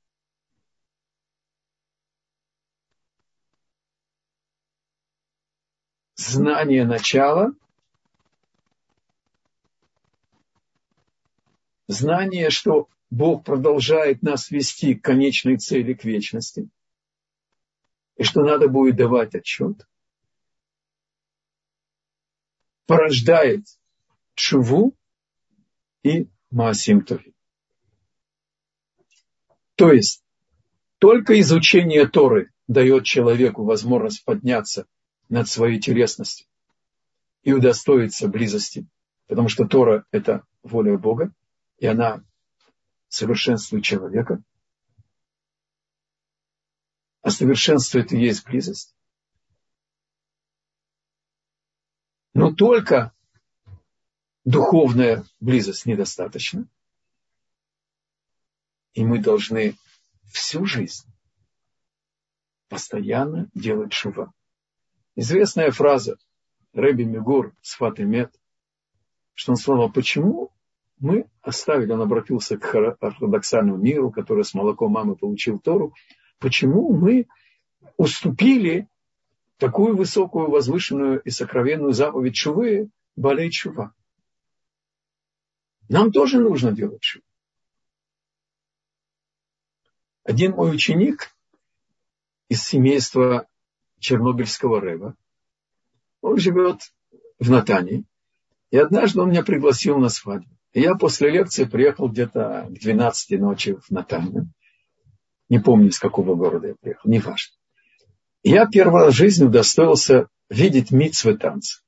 Знание 6.31 6.85
начала, 6.85 7.53
знание, 11.87 12.51
что 12.51 12.89
Бог 13.11 13.45
продолжает 13.45 14.23
нас 14.23 14.51
вести 14.51 14.95
к 14.95 15.05
конечной 15.05 15.57
цели, 15.57 15.95
к 15.95 16.05
вечности, 16.05 16.69
и 18.17 18.23
что 18.23 18.43
надо 18.43 18.69
будет 18.69 18.97
давать 18.97 19.35
отчет, 19.35 19.87
порождает 22.87 23.67
чуву 24.35 24.95
и 26.03 26.29
маасимтови. 26.51 27.35
То 29.75 29.93
есть, 29.93 30.23
только 30.99 31.41
изучение 31.41 32.07
Торы 32.07 32.53
дает 32.69 33.05
человеку 33.05 33.65
возможность 33.65 34.25
подняться 34.25 34.87
над 35.31 35.49
своей 35.49 35.81
телесностью 35.81 36.47
и 37.43 37.53
удостоиться 37.55 38.29
близости, 38.29 38.87
потому 39.27 39.49
что 39.49 39.67
Тора– 39.67 40.05
это 40.11 40.45
воля 40.63 40.99
Бога, 40.99 41.33
и 41.79 41.87
она 41.87 42.23
совершенствует 43.09 43.85
человека. 43.85 44.43
А 47.23 47.31
совершенство– 47.31 47.99
это 48.01 48.17
и 48.17 48.21
есть 48.21 48.45
близость. 48.45 48.95
Но 52.35 52.53
только 52.53 53.13
духовная 54.45 55.25
близость 55.39 55.87
недостаточно. 55.87 56.67
И 58.95 59.05
мы 59.05 59.21
должны 59.21 59.77
всю 60.33 60.65
жизнь 60.65 61.07
постоянно 62.69 63.49
делать 63.55 63.93
шува. 63.93 64.33
Известная 65.17 65.71
фраза 65.71 66.17
Рэби 66.73 67.03
Мигур 67.03 67.55
с 67.63 67.75
Фатимет, 67.75 68.33
что 69.35 69.53
он 69.53 69.57
сказал, 69.57 69.91
почему 69.91 70.53
мы 70.99 71.27
оставили, 71.43 71.93
он 71.93 72.03
обратился 72.03 72.59
к 72.59 72.75
ортодоксальному 72.75 73.79
миру, 73.79 74.11
который 74.11 74.45
с 74.45 74.55
молоком 74.55 74.93
мамы 74.93 75.17
получил 75.17 75.59
Тору, 75.59 75.95
почему 76.39 76.93
мы 76.93 77.27
уступили 77.97 78.89
такую 79.57 79.97
высокую, 79.97 80.51
возвышенную 80.51 81.21
и 81.23 81.31
сокровенную 81.31 81.93
заповедь 81.93 82.35
чувы, 82.35 82.91
болей 83.17 83.51
чува. 83.51 83.93
Нам 85.89 86.13
тоже 86.13 86.39
нужно 86.39 86.73
делать 86.73 87.03
чуву. 87.03 87.25
Один 90.23 90.53
мой 90.53 90.75
ученик 90.75 91.35
из 92.49 92.63
семейства 92.63 93.49
Чернобыльского 94.01 94.81
Рэба. 94.81 95.15
Он 96.23 96.39
живет 96.39 96.93
в 97.39 97.51
Натании. 97.51 98.05
И 98.71 98.77
однажды 98.77 99.21
он 99.21 99.31
меня 99.31 99.43
пригласил 99.45 99.99
на 99.99 100.09
свадьбу. 100.09 100.51
И 100.73 100.81
я 100.81 100.95
после 100.95 101.31
лекции 101.31 101.65
приехал 101.65 102.09
где-то 102.09 102.67
к 102.69 102.73
12 102.73 103.41
ночи 103.41 103.75
в 103.75 103.91
Натанию. 103.91 104.49
Не 105.49 105.59
помню, 105.59 105.89
из 105.89 105.99
какого 105.99 106.35
города 106.37 106.69
я 106.69 106.75
приехал, 106.75 107.11
неважно. 107.11 107.55
Я 108.43 108.67
первый 108.67 109.03
раз 109.03 109.15
в 109.15 109.17
жизни 109.17 109.45
удостоился 109.45 110.29
видеть 110.49 110.93
митцвы 110.93 111.37
танца. 111.37 111.83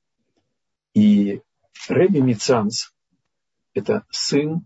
И 0.95 1.41
Рэби 1.89 2.19
Мицанц– 2.19 2.89
это 3.75 4.05
сын 4.11 4.65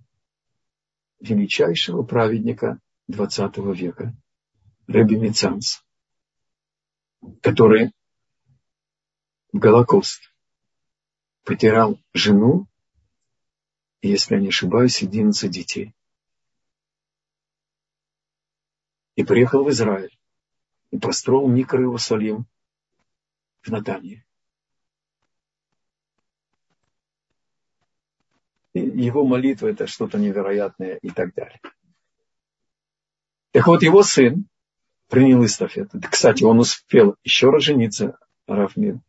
величайшего 1.21 2.03
праведника 2.03 2.79
XX 3.11 3.75
века, 3.75 4.15
Рэби 4.87 5.15
Мицанс, 5.15 5.85
который 7.43 7.93
в 9.53 9.59
Голокост 9.59 10.33
потерял 11.45 11.99
жену 12.13 12.69
если 14.07 14.35
я 14.35 14.41
не 14.41 14.49
ошибаюсь, 14.49 15.03
11 15.03 15.51
детей. 15.51 15.95
И 19.17 19.25
приехал 19.25 19.65
в 19.65 19.71
Израиль 19.71 20.17
и 20.91 20.99
построил 20.99 21.49
микро 21.49 21.81
Иерусалим 21.81 22.47
в 23.63 23.71
Натании. 23.71 24.23
его 28.75 29.25
молитва 29.25 29.69
это 29.69 29.87
что-то 29.87 30.19
невероятное 30.19 30.97
и 30.97 31.09
так 31.09 31.33
далее. 31.35 31.59
Так 33.53 33.67
вот, 33.67 33.83
его 33.83 34.03
сын 34.03 34.47
принял 35.09 35.45
эстафету. 35.45 36.01
Кстати, 36.11 36.43
он 36.45 36.59
успел 36.59 37.17
еще 37.23 37.51
раз 37.51 37.63
жениться, 37.63 38.19
Рафмир, 38.47 39.01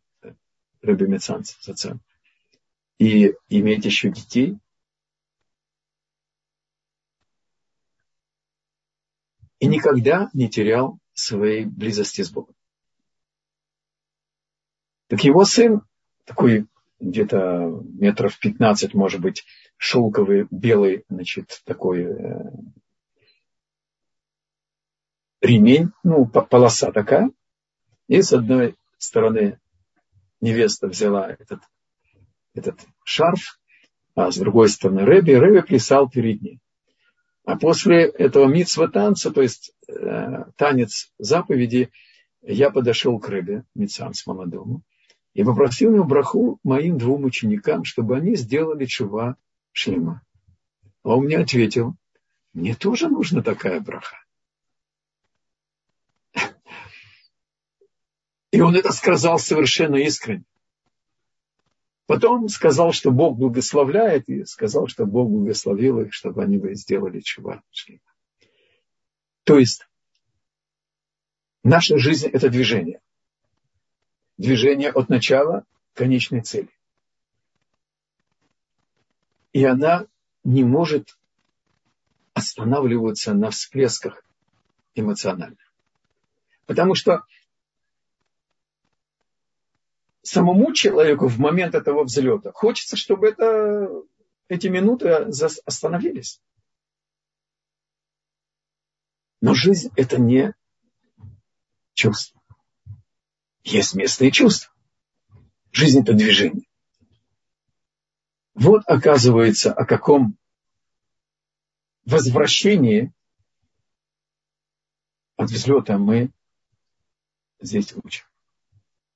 Рыби 0.82 1.06
Мецанц, 1.06 1.54
зацем, 1.60 2.00
и 2.98 3.34
иметь 3.48 3.84
еще 3.84 4.10
детей. 4.10 4.58
И 9.60 9.66
никогда 9.66 10.30
не 10.32 10.48
терял 10.48 10.98
своей 11.14 11.64
близости 11.64 12.22
с 12.22 12.30
Богом. 12.30 12.54
Так 15.08 15.24
его 15.24 15.44
сын, 15.44 15.82
такой 16.24 16.66
где-то 17.00 17.82
метров 17.98 18.38
15, 18.38 18.94
может 18.94 19.20
быть, 19.20 19.44
шелковый, 19.76 20.46
белый, 20.50 21.04
значит, 21.08 21.62
такой 21.64 22.02
э, 22.02 22.50
ремень, 25.40 25.90
ну, 26.02 26.26
полоса 26.26 26.92
такая. 26.92 27.30
И 28.08 28.22
с 28.22 28.32
одной 28.32 28.76
стороны 28.98 29.58
невеста 30.40 30.88
взяла 30.88 31.30
этот, 31.30 31.60
этот 32.54 32.80
шарф, 33.04 33.60
а 34.14 34.30
с 34.30 34.36
другой 34.36 34.68
стороны 34.68 35.04
Рэби, 35.04 35.32
Рэби 35.32 35.60
плясал 35.60 36.08
перед 36.08 36.42
ней. 36.42 36.60
А 37.44 37.56
после 37.56 38.04
этого 38.04 38.46
митсва 38.46 38.88
танца, 38.88 39.30
то 39.30 39.42
есть 39.42 39.72
э, 39.88 40.44
танец 40.56 41.12
заповеди, 41.18 41.90
я 42.42 42.70
подошел 42.70 43.18
к 43.18 43.28
Рэбе, 43.28 43.64
Митсанс 43.74 44.26
молодому, 44.26 44.82
и 45.34 45.44
попросил 45.44 45.94
ему 45.94 46.04
браху 46.04 46.58
моим 46.62 46.98
двум 46.98 47.24
ученикам, 47.24 47.84
чтобы 47.84 48.16
они 48.16 48.36
сделали 48.36 48.86
чува 48.86 49.36
шлема. 49.72 50.22
А 51.02 51.16
он 51.16 51.24
мне 51.24 51.38
ответил, 51.38 51.94
мне 52.52 52.74
тоже 52.74 53.08
нужна 53.08 53.42
такая 53.42 53.80
браха. 53.80 54.16
И 58.50 58.60
он 58.60 58.74
это 58.76 58.92
сказал 58.92 59.38
совершенно 59.38 59.96
искренне. 59.96 60.44
Потом 62.06 62.48
сказал, 62.48 62.92
что 62.92 63.10
Бог 63.10 63.36
благословляет, 63.36 64.28
и 64.28 64.44
сказал, 64.44 64.86
что 64.86 65.04
Бог 65.04 65.28
благословил 65.30 66.00
их, 66.00 66.14
чтобы 66.14 66.42
они 66.42 66.56
бы 66.56 66.74
сделали 66.74 67.20
шлема. 67.22 67.62
То 69.44 69.58
есть, 69.58 69.86
наша 71.62 71.98
жизнь– 71.98 72.28
это 72.32 72.48
движение 72.48 73.00
движение 74.38 74.90
от 74.90 75.08
начала 75.08 75.64
к 75.92 75.98
конечной 75.98 76.40
цели. 76.40 76.70
И 79.52 79.64
она 79.64 80.06
не 80.44 80.64
может 80.64 81.18
останавливаться 82.32 83.34
на 83.34 83.50
всплесках 83.50 84.24
эмоциональных. 84.94 85.72
Потому 86.66 86.94
что 86.94 87.24
самому 90.22 90.72
человеку 90.72 91.28
в 91.28 91.38
момент 91.38 91.74
этого 91.74 92.04
взлета 92.04 92.52
хочется, 92.52 92.96
чтобы 92.96 93.28
это, 93.28 93.88
эти 94.48 94.66
минуты 94.66 95.08
остановились. 95.08 96.40
Но 99.40 99.54
жизнь 99.54 99.90
это 99.96 100.20
не 100.20 100.54
чувство. 101.94 102.40
Есть 103.62 103.94
место 103.94 104.24
и 104.24 104.32
чувство. 104.32 104.72
Жизнь– 105.72 106.00
это 106.02 106.14
движение. 106.14 106.66
Вот 108.54 108.82
оказывается, 108.86 109.72
о 109.72 109.84
каком 109.84 110.36
возвращении 112.04 113.12
от 115.36 115.50
взлета 115.50 115.98
мы 115.98 116.32
здесь 117.60 117.94
учим. 117.94 118.27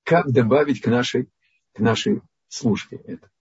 Как 0.05 0.31
добавить 0.31 0.81
к 0.81 0.87
нашей, 0.87 1.29
к 1.73 1.79
нашей 1.81 2.21
службе 2.49 2.99
это? 3.05 3.33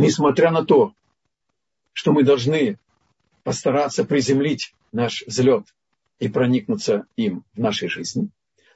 несмотря 0.00 0.50
на 0.50 0.64
то, 0.64 0.94
что 1.92 2.12
мы 2.12 2.24
должны 2.24 2.78
постараться 3.42 4.04
приземлить 4.04 4.74
наш 4.92 5.22
взлет 5.26 5.74
и 6.18 6.28
проникнуться 6.28 7.06
им 7.16 7.44
в 7.54 7.60
нашей 7.60 7.88
жизни, 7.88 8.30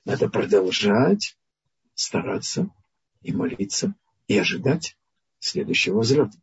надо 0.04 0.28
продолжать 0.28 1.36
стараться 1.94 2.68
и 3.22 3.32
молиться 3.32 3.94
и 4.28 4.38
ожидать 4.38 4.96
следующего 5.44 6.00
взлета. 6.00 6.38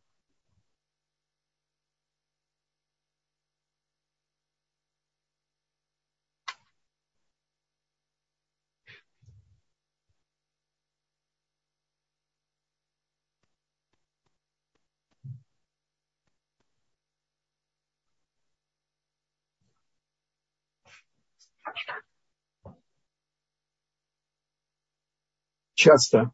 часто, 25.82 26.32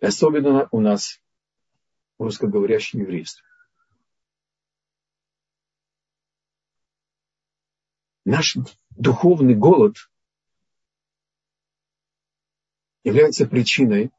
особенно 0.00 0.68
у 0.72 0.80
нас, 0.80 1.20
русскоговорящем 2.24 3.00
еврействе, 3.00 3.44
наш 8.24 8.56
духовный 8.90 9.54
голод 9.54 9.96
является 13.02 13.46
причиной 13.46 14.10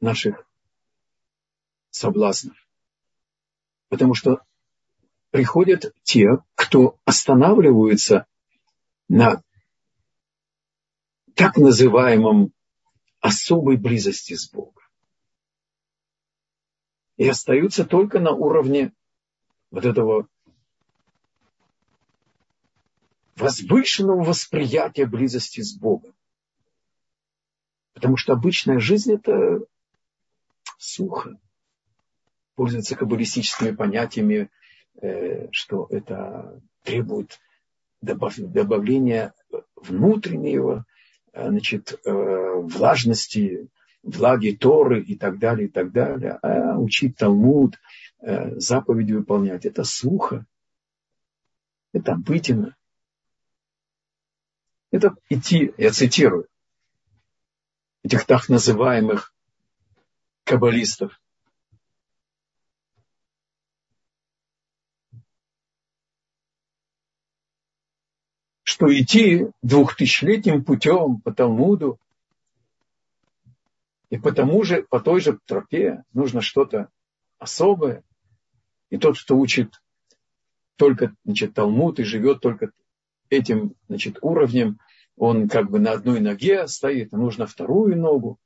наших 0.00 0.46
соблазнов. 1.90 2.56
Потому 3.88 4.14
что 4.14 4.42
приходят 5.30 5.94
те, 6.02 6.28
кто 6.54 6.98
останавливаются 7.04 8.26
на 9.08 9.42
так 11.34 11.56
называемом 11.56 12.52
особой 13.20 13.76
близости 13.76 14.34
с 14.34 14.50
Богом. 14.50 14.87
И 17.18 17.28
остаются 17.28 17.84
только 17.84 18.18
на 18.20 18.30
уровне 18.30 18.92
вот 19.70 19.84
этого 19.84 20.26
возвышенного 23.36 24.24
восприятия 24.24 25.04
близости 25.04 25.60
с 25.60 25.76
Богом. 25.76 26.14
Потому 27.92 28.16
что 28.16 28.32
обычная 28.32 28.78
жизнь 28.78 29.12
это 29.12 29.60
сухо. 30.78 31.38
Пользуется 32.54 32.96
каббалистическими 32.96 33.72
понятиями, 33.72 34.50
э, 35.02 35.50
что 35.52 35.86
это 35.90 36.62
требует 36.82 37.38
добавления 38.00 39.34
внутреннего 39.76 40.86
Э, 41.38 41.50
значит, 41.50 42.00
э, 42.04 42.10
влажности, 42.12 43.68
влаги 44.08 44.52
Торы 44.52 45.02
и 45.02 45.16
так 45.16 45.38
далее, 45.38 45.68
и 45.68 45.70
так 45.70 45.92
далее. 45.92 46.38
А 46.42 46.78
учить 46.78 47.16
Талмуд, 47.16 47.78
э, 48.20 48.58
заповеди 48.58 49.12
выполнять, 49.12 49.66
это 49.66 49.84
сухо, 49.84 50.46
это 51.92 52.12
обыденно. 52.12 52.76
Это 54.90 55.14
идти, 55.28 55.72
я 55.76 55.92
цитирую, 55.92 56.48
этих 58.02 58.24
так 58.24 58.48
называемых 58.48 59.34
каббалистов, 60.44 61.20
что 68.62 68.86
идти 68.86 69.48
двухтысячелетним 69.60 70.64
путем 70.64 71.20
по 71.20 71.34
Талмуду 71.34 71.98
И 74.10 74.18
по 74.18 74.32
тому 74.32 74.62
же, 74.62 74.82
по 74.82 75.00
той 75.00 75.20
же 75.20 75.38
тропе 75.44 76.02
нужно 76.12 76.40
что-то 76.40 76.88
особое. 77.38 78.02
И 78.90 78.96
тот, 78.96 79.20
кто 79.20 79.36
учит 79.36 79.82
только 80.76 81.14
значит, 81.24 81.54
Талмуд 81.54 81.98
и 81.98 82.04
живет 82.04 82.40
только 82.40 82.70
этим 83.28 83.74
значит, 83.88 84.18
уровнем, 84.22 84.78
он 85.16 85.48
как 85.48 85.70
бы 85.70 85.78
на 85.78 85.92
одной 85.92 86.20
ноге 86.20 86.66
стоит, 86.68 87.12
а 87.12 87.16
нужно 87.16 87.46
вторую 87.46 87.98
ногу, 87.98 88.38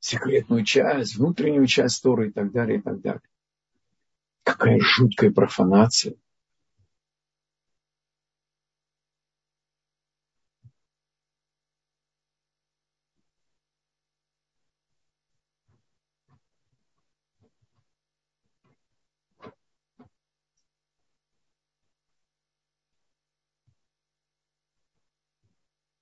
секретную 0.00 0.64
часть, 0.64 1.16
внутреннюю 1.16 1.66
часть 1.66 2.02
Торы 2.02 2.28
и 2.28 2.32
так 2.32 2.52
далее, 2.52 2.78
и 2.78 2.82
так 2.82 3.00
далее. 3.00 3.22
Какая 4.42 4.78
жуткая 4.80 5.30
профанация. 5.30 6.16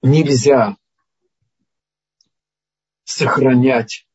Нельзя 0.03 0.77
сохранять 3.05 4.09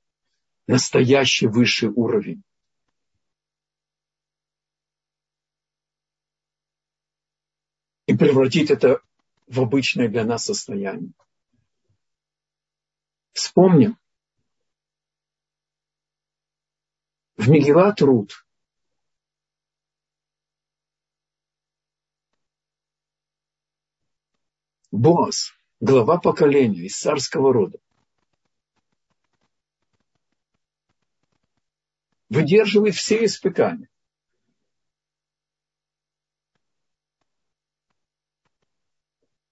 настоящий 0.67 1.47
высший 1.47 1.89
уровень. 1.89 2.43
И 8.05 8.15
превратить 8.15 8.71
это 8.71 9.01
в 9.47 9.61
обычное 9.61 10.07
для 10.07 10.23
нас 10.23 10.45
состояние. 10.45 11.11
Вспомним. 13.33 13.97
В 17.35 17.49
Мегилат 17.49 18.01
Руд 18.01 18.45
Боас 24.91 25.56
глава 25.79 26.17
поколения 26.17 26.85
из 26.85 26.97
царского 26.97 27.53
рода. 27.53 27.79
Выдерживает 32.29 32.95
все 32.95 33.23
испытания. 33.23 33.89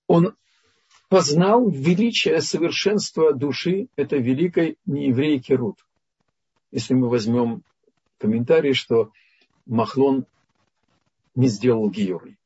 Он 0.07 0.35
познал 1.09 1.69
величие 1.69 2.41
совершенства 2.41 3.33
души 3.33 3.87
этой 3.95 4.21
великой 4.21 4.77
нееврейки 4.85 5.53
Рут. 5.53 5.85
Если 6.71 6.93
мы 6.93 7.09
возьмем 7.09 7.63
комментарий, 8.17 8.73
что 8.73 9.11
Махлон 9.65 10.25
не 11.35 11.47
сделал 11.47 11.89
Гиюрой. 11.89 12.37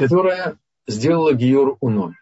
Которая 0.00 0.58
сделала 0.86 1.34
Гиор 1.34 1.76
Уной. 1.80 2.14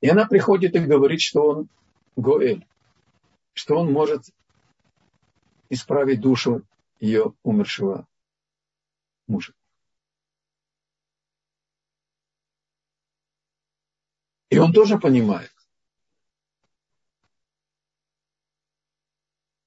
И 0.00 0.08
она 0.08 0.26
приходит 0.26 0.74
и 0.74 0.80
говорит, 0.80 1.20
что 1.20 1.48
он 1.48 1.68
Гоэль, 2.16 2.66
что 3.52 3.78
он 3.78 3.92
может 3.92 4.24
исправить 5.70 6.20
душу 6.20 6.62
ее 6.98 7.32
умершего 7.44 8.08
мужа. 9.28 9.52
И 14.50 14.58
он 14.58 14.72
тоже 14.72 14.98
понимает. 14.98 15.50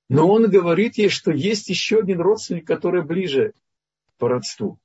Но 0.09 0.29
он 0.29 0.49
говорит 0.49 0.97
ей, 0.97 1.09
что 1.09 1.31
есть 1.31 1.67
еще 1.69 1.99
один 1.99 2.21
родственник, 2.21 2.65
который 2.65 3.03
ближе 3.03 3.53
по 4.17 4.29
родству. 4.29 4.79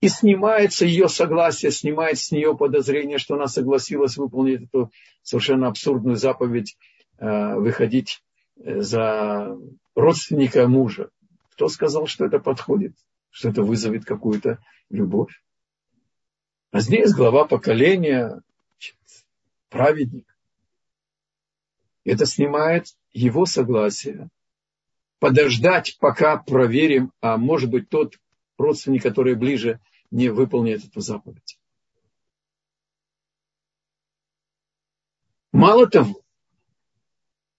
И 0.00 0.08
снимается 0.08 0.84
ее 0.84 1.08
согласие, 1.08 1.70
снимает 1.70 2.18
с 2.18 2.32
нее 2.32 2.56
подозрение, 2.56 3.18
что 3.18 3.36
она 3.36 3.46
согласилась 3.46 4.16
выполнить 4.16 4.64
эту 4.64 4.90
совершенно 5.22 5.68
абсурдную 5.68 6.16
заповедь 6.16 6.76
э, 7.18 7.54
выходить 7.54 8.22
э, 8.56 8.80
за 8.80 9.56
родственника 9.94 10.66
мужа. 10.66 11.10
Кто 11.52 11.68
сказал, 11.68 12.08
что 12.08 12.26
это 12.26 12.40
подходит? 12.40 12.96
Что 13.32 13.48
это 13.48 13.62
вызовет 13.62 14.04
какую-то 14.04 14.62
любовь. 14.90 15.42
А 16.70 16.80
здесь 16.80 17.12
глава 17.12 17.46
поколения, 17.46 18.40
праведник. 19.68 20.26
Это 22.04 22.26
снимает 22.26 22.86
его 23.12 23.46
согласие. 23.46 24.28
Подождать, 25.18 25.96
пока 25.98 26.36
проверим, 26.36 27.12
а 27.20 27.36
может 27.36 27.70
быть 27.70 27.88
тот 27.88 28.18
родственник, 28.58 29.02
который 29.02 29.34
ближе, 29.34 29.80
не 30.10 30.28
выполнит 30.28 30.84
эту 30.84 31.00
заповедь. 31.00 31.58
Мало 35.52 35.86
того, 35.86 36.22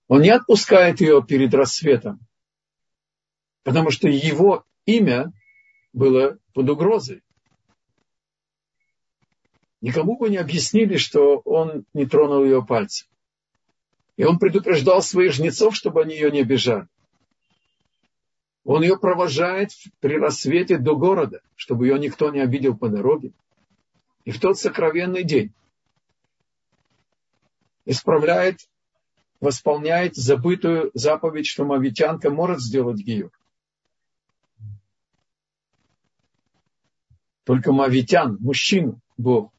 он 0.07 0.21
не 0.21 0.29
отпускает 0.29 1.01
ее 1.01 1.23
перед 1.25 1.53
рассветом, 1.53 2.19
потому 3.63 3.91
что 3.91 4.07
его 4.07 4.65
имя 4.85 5.31
было 5.93 6.37
под 6.53 6.69
угрозой. 6.69 7.21
Никому 9.81 10.17
бы 10.17 10.29
не 10.29 10.37
объяснили, 10.37 10.97
что 10.97 11.39
он 11.45 11.85
не 11.93 12.05
тронул 12.05 12.43
ее 12.43 12.65
пальцем. 12.65 13.07
И 14.15 14.23
он 14.23 14.39
предупреждал 14.39 15.01
своих 15.01 15.33
жнецов, 15.33 15.75
чтобы 15.75 16.01
они 16.01 16.13
ее 16.15 16.31
не 16.31 16.41
обижали. 16.41 16.87
Он 18.63 18.81
ее 18.81 18.97
провожает 18.97 19.71
при 19.99 20.17
рассвете 20.17 20.77
до 20.77 20.95
города, 20.95 21.41
чтобы 21.55 21.87
ее 21.87 21.99
никто 21.99 22.31
не 22.31 22.39
обидел 22.39 22.77
по 22.77 22.87
дороге. 22.87 23.33
И 24.23 24.31
в 24.31 24.39
тот 24.39 24.57
сокровенный 24.57 25.23
день 25.23 25.53
исправляет, 27.85 28.69
восполняет 29.41 30.15
забытую 30.15 30.91
заповедь, 30.93 31.47
что 31.47 31.65
мавитянка 31.65 32.29
может 32.29 32.61
сделать 32.61 33.01
гиюр. 33.01 33.31
Только 37.43 37.73
мавитян, 37.73 38.37
мужчин, 38.39 39.01
Бог 39.17 39.51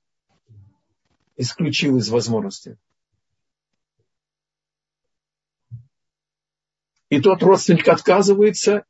исключил 1.37 1.99
из 1.99 2.09
возможности. 2.09 2.79
И 7.11 7.21
тот 7.21 7.43
родственник 7.43 7.87
отказывается, 7.89 8.85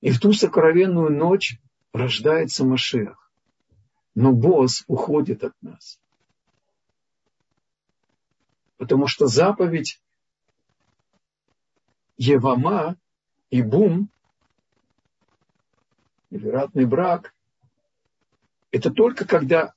и 0.00 0.10
в 0.10 0.20
ту 0.20 0.32
сокровенную 0.32 1.10
ночь 1.10 1.58
рождается 1.92 2.64
Машех. 2.64 3.30
Но 4.14 4.32
босс 4.32 4.84
уходит 4.86 5.42
от 5.42 5.54
нас. 5.62 5.98
Потому 8.76 9.06
что 9.06 9.26
заповедь 9.26 10.02
Евама 12.18 12.96
и 13.50 13.62
Бум, 13.62 14.10
невероятный 16.30 16.84
брак, 16.84 17.34
это 18.72 18.90
только 18.90 19.26
когда 19.26 19.74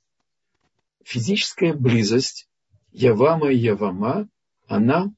физическая 1.04 1.74
близость 1.74 2.48
Явама 2.90 3.52
и 3.52 3.56
Явама, 3.56 4.28
она 4.66 5.12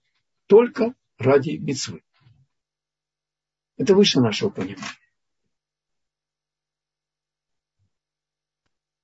только 0.47 0.95
ради 1.17 1.57
мецвы. 1.57 2.03
Это 3.77 3.95
выше 3.95 4.21
нашего 4.21 4.51
понимания. 4.51 4.85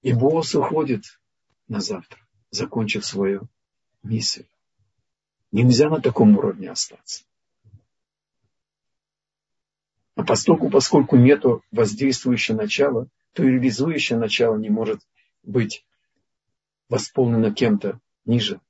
И 0.03 0.13
босс 0.13 0.55
уходит 0.55 1.05
на 1.69 1.81
завтра, 1.81 2.21
закончив 2.51 3.07
свою 3.07 3.49
миссию. 4.03 4.47
Нельзя 5.53 5.89
на 5.89 6.01
таком 6.01 6.37
уровне 6.37 6.69
остаться. 6.69 7.25
А 10.17 10.25
поскольку, 10.25 10.69
поскольку 10.69 11.17
нет 11.17 11.45
воздействующего 11.71 12.57
начала, 12.57 13.09
то 13.35 13.43
и 13.43 13.49
реализующее 13.49 14.19
начало 14.19 14.57
не 14.57 14.71
может 14.71 15.01
быть 15.43 15.85
восполнено 16.89 17.53
кем-то 17.53 18.01
ниже. 18.25 18.61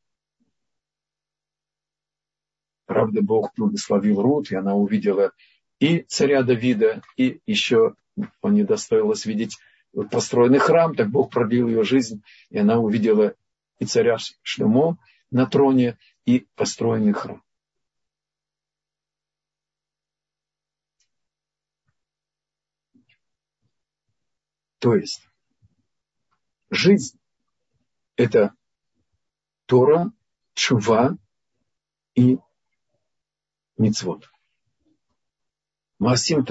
Правда, 2.86 3.22
Бог 3.22 3.52
благословил 3.56 4.20
Рут, 4.20 4.50
и 4.50 4.56
она 4.56 4.74
увидела 4.74 5.32
и 5.78 6.00
царя 6.00 6.42
Давида, 6.42 7.02
и 7.16 7.40
еще 7.46 7.94
он 8.40 8.54
не 8.54 8.64
достоилось 8.64 9.26
видеть 9.26 9.58
построенный 10.10 10.58
храм, 10.58 10.94
так 10.94 11.10
Бог 11.10 11.30
продлил 11.30 11.68
ее 11.68 11.84
жизнь, 11.84 12.22
и 12.50 12.58
она 12.58 12.78
увидела 12.78 13.34
и 13.78 13.84
царя 13.84 14.16
Шлемо 14.42 14.98
на 15.30 15.46
троне, 15.46 15.98
и 16.24 16.46
построенный 16.54 17.12
храм. 17.12 17.42
То 24.84 24.96
есть 24.96 25.26
жизнь– 26.68 27.18
это 28.16 28.54
Тора, 29.64 30.12
Чува 30.52 31.16
и 32.14 32.36
Мицвод. 33.78 34.30
Маасим. 35.98 36.44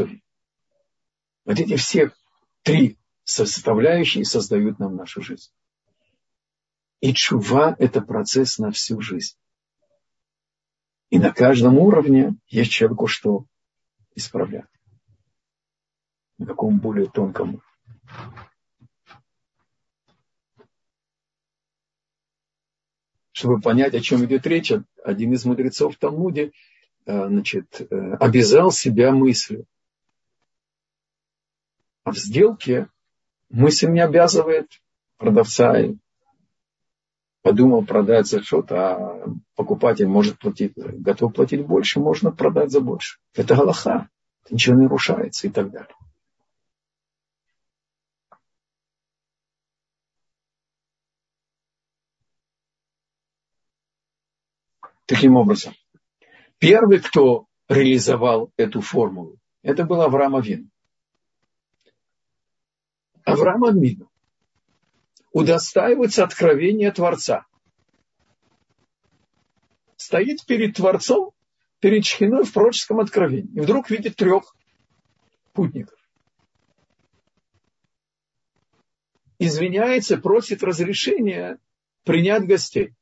Вот 1.45 1.59
эти 1.59 1.75
все 1.75 2.11
три 2.63 2.97
составляющие 3.23 4.25
создают 4.25 4.79
нам 4.79 4.95
нашу 4.95 5.21
жизнь. 5.21 5.51
И 7.01 7.13
чува– 7.13 7.75
это 7.77 8.01
процесс 8.01 8.57
на 8.57 8.71
всю 8.71 8.99
жизнь. 8.99 9.37
И 11.11 11.19
на 11.19 11.31
каждом 11.31 11.77
уровне 11.77 12.35
есть 12.47 12.71
человеку 12.71 13.05
что 13.05 13.45
исправлять. 14.15 14.65
На 16.39 16.47
каком 16.47 16.79
более 16.79 17.07
тонком 17.07 17.61
Чтобы 23.33 23.59
понять, 23.59 23.95
о 23.95 23.99
чем 23.99 24.23
идет 24.25 24.45
речь, 24.47 24.71
один 25.03 25.33
из 25.33 25.43
мудрецов 25.43 25.95
в 25.95 25.97
Талмуде 25.97 26.51
э, 27.05 27.27
значит, 27.27 27.81
э, 27.81 28.13
обязал 28.19 28.71
себя 28.71 29.11
мыслью. 29.11 29.65
А 32.03 32.11
в 32.11 32.17
сделке 32.17 32.87
мысль 33.49 33.89
не 33.89 34.01
обязывает 34.01 34.69
продавца. 35.17 35.75
Подумал 37.41 37.83
продать 37.85 38.27
за 38.27 38.41
что-то, 38.41 38.95
а 38.95 39.25
покупатель 39.55 40.07
может 40.07 40.39
платить, 40.39 40.73
готов 40.75 41.33
платить 41.33 41.65
больше, 41.65 41.99
можно 41.99 42.31
продать 42.31 42.71
за 42.71 42.79
больше. 42.79 43.17
Это 43.35 43.55
галаха. 43.55 44.07
Ничего 44.49 44.75
не 44.75 44.83
нарушается 44.83 45.47
и 45.47 45.49
так 45.49 45.71
далее. 45.71 45.95
Таким 55.05 55.35
образом, 55.35 55.73
первый, 56.59 56.99
кто 56.99 57.47
реализовал 57.67 58.51
эту 58.55 58.81
формулу, 58.81 59.37
это 59.61 59.83
был 59.83 60.01
Авраам 60.01 60.35
Авин. 60.35 60.69
Авраам 63.25 63.65
Авину 63.65 64.09
удостаивается 65.31 66.23
откровения 66.23 66.91
Творца. 66.91 67.45
Стоит 69.97 70.45
перед 70.45 70.75
Творцом, 70.75 71.31
перед 71.79 72.05
Шхиной 72.05 72.43
в 72.43 72.53
пророческом 72.53 72.99
откровении. 72.99 73.51
И 73.55 73.59
вдруг 73.59 73.89
видит 73.89 74.15
трех 74.15 74.55
путников. 75.53 75.99
Извиняется, 79.39 80.17
просит 80.17 80.63
разрешения 80.63 81.57
принять 82.03 82.45
гостей. 82.45 82.93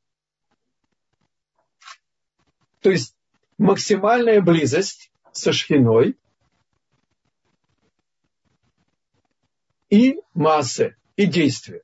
То 2.82 2.89
есть 2.89 3.15
максимальная 3.58 4.41
близость 4.41 5.12
со 5.32 5.54
шхиной 5.54 6.17
и 9.89 10.20
массы, 10.34 10.96
и 11.15 11.26
действия. 11.28 11.84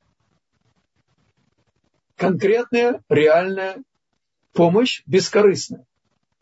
Конкретная, 2.16 3.04
реальная 3.10 3.84
помощь, 4.54 5.04
бескорыстная. 5.06 5.86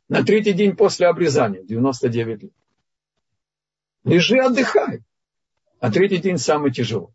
На 0.07 0.23
третий 0.23 0.53
день 0.53 0.75
после 0.75 1.07
обрезания, 1.07 1.63
99 1.63 2.43
лет. 2.43 2.53
Лежи, 4.05 4.37
отдыхай. 4.37 5.01
А 5.79 5.91
третий 5.91 6.17
день 6.17 6.37
самый 6.37 6.71
тяжелый. 6.71 7.13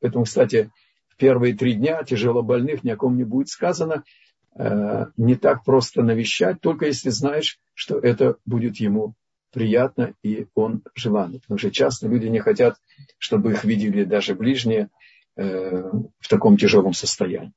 Поэтому, 0.00 0.24
кстати, 0.24 0.70
в 1.08 1.16
первые 1.16 1.54
три 1.54 1.74
дня 1.74 2.02
тяжело 2.02 2.42
больных 2.42 2.84
ни 2.84 2.90
о 2.90 2.96
ком 2.96 3.16
не 3.16 3.24
будет 3.24 3.48
сказано. 3.48 4.04
Э, 4.54 5.06
не 5.16 5.36
так 5.36 5.64
просто 5.64 6.02
навещать, 6.02 6.60
только 6.60 6.86
если 6.86 7.08
знаешь, 7.08 7.58
что 7.74 7.98
это 7.98 8.36
будет 8.44 8.76
ему 8.76 9.14
приятно 9.50 10.14
и 10.22 10.46
он 10.54 10.82
желанный. 10.94 11.40
Потому 11.40 11.58
что 11.58 11.70
часто 11.70 12.08
люди 12.08 12.26
не 12.26 12.40
хотят, 12.40 12.78
чтобы 13.18 13.52
их 13.52 13.64
видели 13.64 14.04
даже 14.04 14.34
ближние 14.34 14.90
э, 15.36 15.90
в 16.18 16.28
таком 16.28 16.56
тяжелом 16.56 16.92
состоянии. 16.92 17.52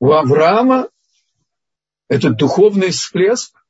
У 0.00 0.10
Авраама 0.10 0.88
этот 2.08 2.36
духовный 2.36 2.90
всплеск 2.90 3.64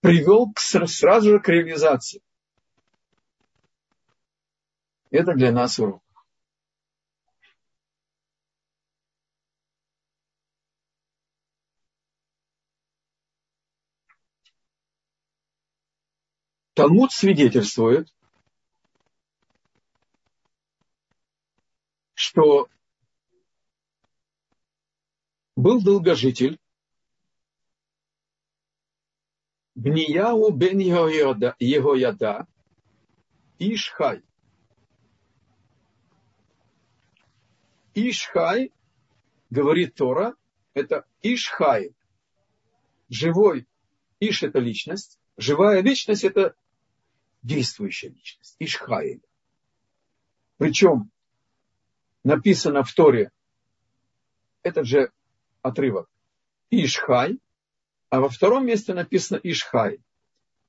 привел 0.00 0.52
к, 0.52 0.58
сразу 0.58 1.30
же 1.30 1.38
к 1.38 1.48
реализации. 1.48 2.20
Это 5.10 5.34
для 5.34 5.52
нас 5.52 5.78
урок. 5.78 6.02
Талмуд 16.74 17.12
свидетельствует, 17.12 18.12
что 22.14 22.68
был 25.54 25.80
долгожитель 25.82 26.58
Бнияу 29.76 30.50
бен 30.52 30.78
его 30.78 31.94
яда 31.94 32.46
Ишхай. 33.58 34.22
Ишхай, 37.94 38.72
говорит 39.50 39.94
Тора, 39.94 40.34
это 40.74 41.06
Ишхай. 41.22 41.94
Живой 43.08 43.66
Иш– 44.18 44.42
это 44.44 44.58
личность, 44.58 45.20
живая 45.36 45.80
личность– 45.82 46.24
это 46.24 46.56
действующая 47.44 48.08
личность, 48.08 48.56
Ишхаэль. 48.58 49.22
Причем 50.56 51.10
написано 52.24 52.82
в 52.82 52.92
Торе 52.92 53.30
этот 54.62 54.86
же 54.86 55.12
отрывок 55.62 56.08
Ишхай, 56.70 57.38
а 58.08 58.20
во 58.20 58.28
втором 58.28 58.66
месте 58.66 58.94
написано 58.94 59.38
Ишхай. 59.42 60.00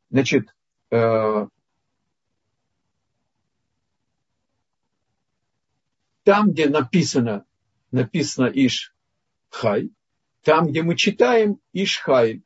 Значит, 0.09 0.53
э, 0.91 1.47
там, 6.23 6.51
где 6.51 6.69
написано, 6.69 7.45
написано 7.91 8.51
Ишхай, 8.53 9.91
там, 10.43 10.67
где 10.67 10.83
мы 10.83 10.95
читаем 10.95 11.59
Ишхай, 11.71 12.43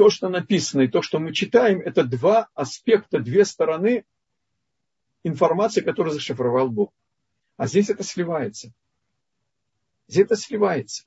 то, 0.00 0.08
что 0.08 0.30
написано 0.30 0.80
и 0.80 0.88
то, 0.88 1.02
что 1.02 1.18
мы 1.18 1.34
читаем, 1.34 1.82
это 1.82 2.04
два 2.04 2.48
аспекта, 2.54 3.20
две 3.20 3.44
стороны 3.44 4.06
информации, 5.24 5.82
которую 5.82 6.14
зашифровал 6.14 6.70
Бог. 6.70 6.94
А 7.58 7.66
здесь 7.66 7.90
это 7.90 8.02
сливается. 8.02 8.72
Здесь 10.08 10.24
это 10.24 10.36
сливается. 10.36 11.04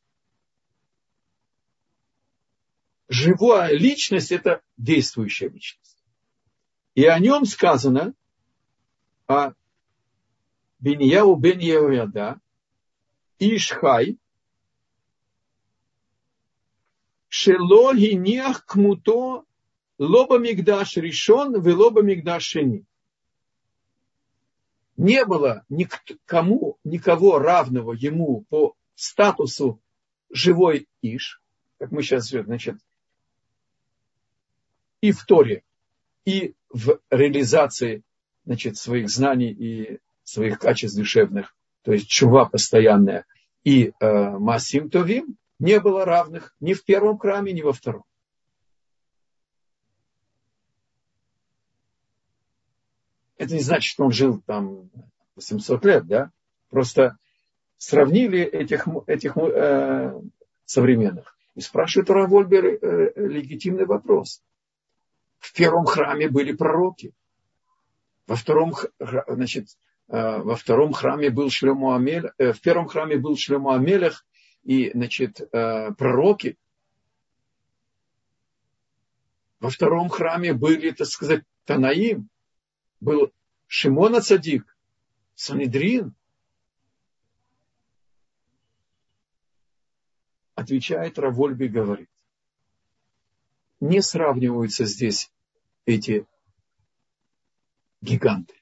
Живая 3.10 3.74
личность– 3.74 4.32
это 4.32 4.62
действующая 4.78 5.50
личность. 5.50 5.98
И 6.94 7.06
о 7.06 7.18
нем 7.18 7.46
сказано, 7.46 8.14
о 9.26 9.54
Беньяу 10.78 11.36
бен 11.36 11.58
Еояда, 11.58 12.40
Ишхай, 13.40 14.20
Шело 17.36 17.96
гинех 17.96 18.64
кмуто 18.70 19.44
лоба 19.98 20.38
мигдаш 20.38 20.98
решен, 20.98 21.50
в 21.64 21.68
лоба 21.80 22.02
мигдаш 22.04 22.44
шени. 22.44 22.86
Не 24.98 25.26
было 25.26 25.66
никому, 25.68 26.78
никого 26.84 27.40
равного 27.40 27.94
ему 27.94 28.42
по 28.52 28.76
статусу 28.94 29.82
живой 30.30 30.88
Иш, 31.02 31.42
как 31.80 31.90
мы 31.92 32.04
сейчас, 32.04 32.30
значит, 32.30 32.78
и 35.02 35.12
в 35.12 35.26
Торе, 35.26 35.64
и 36.26 36.54
в 36.70 37.00
реализации 37.10 38.04
значит, 38.46 38.78
своих 38.78 39.10
знаний 39.10 39.52
и 39.52 40.00
своих 40.24 40.60
качеств 40.60 40.96
душевных, 40.96 41.56
то 41.82 41.94
есть 41.94 42.08
чува 42.08 42.46
постоянная, 42.46 43.26
и 43.64 43.92
э, 44.00 44.30
Масим 44.38 44.92
Товим, 44.92 45.36
не 45.60 45.80
было 45.80 46.06
равных 46.06 46.56
ни 46.60 46.74
в 46.74 46.84
первом 46.84 47.18
храме, 47.18 47.52
ни 47.54 47.62
во 47.62 47.74
втором. 47.74 48.04
Это 53.38 53.56
не 53.56 53.62
значит, 53.62 53.92
что 53.92 54.06
он 54.06 54.12
жил 54.12 54.42
там 54.42 54.90
800 55.36 55.86
лет, 55.86 56.08
да? 56.08 56.32
Просто 56.70 57.18
сравнили 57.78 58.40
этих, 58.40 58.88
этих 59.08 59.36
э, 59.38 60.22
современных. 60.66 61.38
И 61.56 61.62
спрашивает 61.62 62.10
Равольбер 62.10 62.66
э, 62.66 63.14
легитимный 63.16 63.86
вопрос. 63.86 64.42
В 65.40 65.54
первом 65.54 65.86
храме 65.86 66.30
были 66.30 66.54
пророки. 66.54 67.14
Во 68.28 68.36
втором, 68.36 68.74
значит, 69.28 69.68
э, 70.08 70.38
во 70.38 70.56
втором 70.56 70.94
храме 70.94 71.30
был 71.30 71.50
Шлему 71.50 71.94
Амель, 71.94 72.32
э, 72.38 72.54
в 72.54 72.62
первом 72.62 72.88
храме 72.88 73.18
был 73.18 73.36
Шлему 73.36 73.72
Амелех 73.72 74.26
и, 74.64 74.92
значит, 74.92 75.42
э, 75.42 75.92
пророки. 75.94 76.58
Во 79.60 79.70
втором 79.70 80.10
храме 80.10 80.54
были, 80.54 80.92
так 80.92 81.08
сказать, 81.08 81.44
Танаим, 81.66 82.30
был 83.00 83.32
Шимона 83.68 84.22
Цадик, 84.22 84.78
Санедрин. 85.36 86.14
Отвечает 90.56 91.18
Равольби 91.18 91.68
говорит, 91.68 92.10
не 93.80 94.02
сравниваются 94.02 94.86
здесь 94.86 95.32
эти 95.86 96.26
гиганты. 98.02 98.56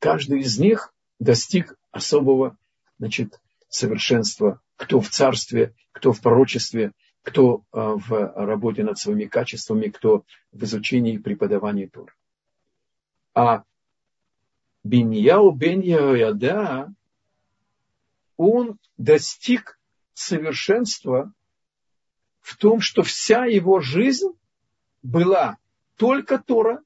Каждый 0.00 0.40
из 0.40 0.58
них 0.58 0.92
достиг 1.18 1.78
особого 1.92 2.58
значит, 2.98 3.40
совершенства, 3.68 4.60
кто 4.76 5.00
в 5.00 5.08
царстве, 5.08 5.74
кто 5.92 6.12
в 6.12 6.20
пророчестве, 6.20 6.92
кто 7.22 7.64
а, 7.72 7.94
в 7.96 8.10
работе 8.34 8.84
над 8.84 8.98
своими 8.98 9.24
качествами, 9.24 9.88
кто 9.88 10.24
в 10.52 10.62
изучении 10.64 11.14
и 11.14 11.18
преподавании 11.18 11.86
Тур. 11.86 12.14
А 13.34 13.64
Биньяу 14.84 15.50
бен 15.52 16.96
он 18.36 18.78
достиг 18.98 19.78
совершенства 20.12 21.32
в 22.40 22.56
том, 22.58 22.80
что 22.80 23.02
вся 23.02 23.46
его 23.46 23.80
жизнь 23.80 24.28
была 25.02 25.56
только 25.96 26.38
Тора, 26.38 26.82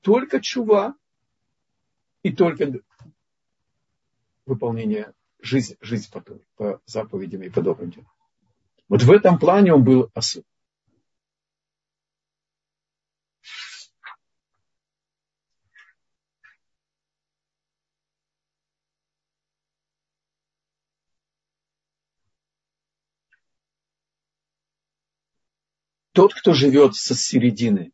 только 0.00 0.40
чува 0.40 0.94
и 2.22 2.32
только 2.32 2.80
выполнение 4.46 5.12
жизни, 5.42 5.76
жизнь 5.80 6.10
по, 6.10 6.24
по 6.56 6.80
заповедям 6.86 7.42
и 7.42 7.50
по 7.50 7.60
добрым 7.60 7.90
делам. 7.90 8.10
Вот 8.88 9.02
в 9.02 9.10
этом 9.10 9.38
плане 9.38 9.74
он 9.74 9.84
был 9.84 10.10
особый. 10.14 10.46
Тот, 26.12 26.34
кто 26.34 26.52
живет 26.52 26.94
со 26.94 27.14
середины, 27.14 27.92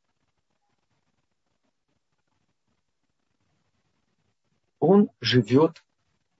он 4.80 5.11
живет 5.20 5.84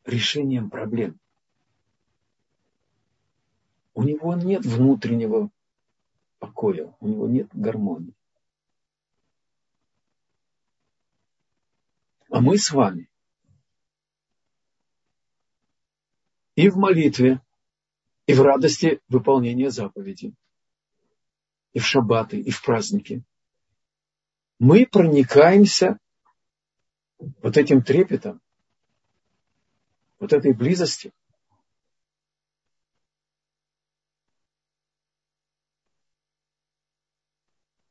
решением 0.09 0.70
проблем. 0.70 1.18
У 3.94 4.02
него 4.02 4.34
нет 4.34 4.64
внутреннего 4.64 5.50
покоя, 6.38 6.94
у 7.00 7.09
него 7.09 7.28
нет 7.28 7.48
гармонии. 7.52 8.14
А 12.30 12.40
мы 12.40 12.59
с 12.59 12.70
вами 12.70 13.09
и 16.54 16.68
в 16.68 16.76
молитве, 16.76 17.40
и 18.26 18.34
в 18.34 18.42
радости 18.42 19.00
выполнения 19.09 19.70
заповедей– 19.70 20.34
и 21.72 21.80
в 21.80 21.86
шаббаты, 21.86 22.40
и 22.40 22.50
в 22.50 22.62
праздники, 22.62 23.22
мы 24.59 24.86
проникаемся 24.86 25.98
вот 27.18 27.56
этим 27.56 27.82
трепетом, 27.82 28.40
вот 30.18 30.32
этой 30.32 30.52
близостью. 30.52 31.12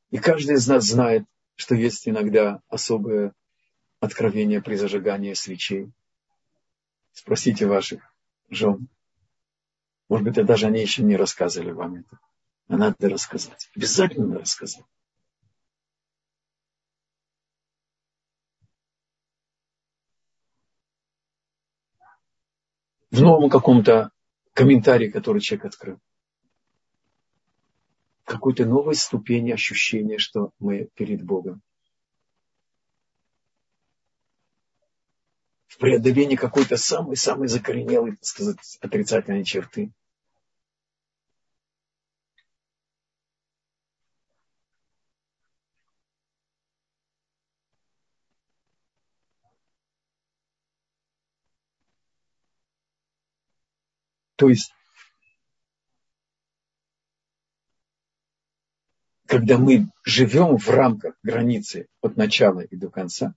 И 0.10 0.18
каждый 0.20 0.56
из 0.56 0.68
нас 0.68 0.86
знает, 0.86 1.26
что 1.56 1.76
есть 1.76 2.08
иногда 2.08 2.62
особое 2.70 3.34
откровение 4.00 4.62
при 4.62 4.76
зажигании 4.76 5.34
свечей. 5.34 5.92
Спросите 7.12 7.66
ваших 7.66 8.14
жен. 8.50 8.88
Может 10.08 10.26
быть, 10.26 10.46
даже 10.46 10.68
они 10.68 10.82
еще 10.82 11.04
не 11.04 11.18
рассказывали 11.18 11.72
вам 11.72 11.96
это. 11.96 12.20
А 12.68 12.78
надо 12.78 13.10
рассказать. 13.10 13.70
Обязательно 13.76 14.40
рассказать. 14.40 14.86
В 23.18 23.22
новом 23.22 23.50
каком-то 23.50 24.12
комментарии, 24.54 25.10
который 25.10 25.42
человек 25.42 25.66
открыл. 25.66 26.00
Какой-то 28.26 28.66
новой 28.66 28.94
ступени 28.94 29.52
ощущения, 29.52 30.20
что 30.20 30.52
мы 30.60 30.90
перед 30.94 31.24
Богом. 31.24 31.62
В 35.68 35.78
преодолении 35.78 36.36
какой-то 36.36 36.78
самой-самой 36.78 37.48
закоренелой, 37.48 38.12
так 38.12 38.26
сказать, 38.26 38.78
отрицательной 38.82 39.44
черты– 39.44 39.92
То 54.38 54.50
есть, 54.50 54.72
когда 59.26 59.58
мы 59.58 59.90
живем 60.06 60.58
в 60.58 60.70
рамках 60.70 61.16
границы 61.24 61.88
от 62.02 62.18
начала 62.18 62.60
и 62.60 62.76
до 62.76 62.90
конца, 62.92 63.34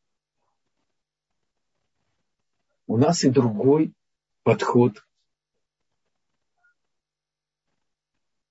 у 2.87 2.99
нас 2.99 3.25
и 3.25 3.31
другой 3.31 3.95
подход 4.43 5.03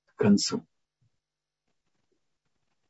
к 0.07 0.15
концу. 0.15 0.65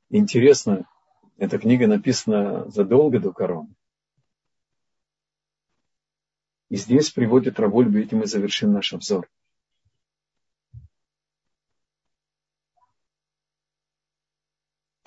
Интересно, 0.09 0.89
эта 1.37 1.59
книга 1.59 1.85
написана 1.85 2.69
задолго 2.69 3.19
до 3.19 3.33
короны. 3.33 3.75
И 6.69 6.77
здесь 6.77 7.09
приводит 7.09 7.59
Раволь, 7.59 8.01
этим 8.01 8.19
мы 8.19 8.25
завершим 8.25 8.71
наш 8.71 8.93
обзор. 8.93 9.29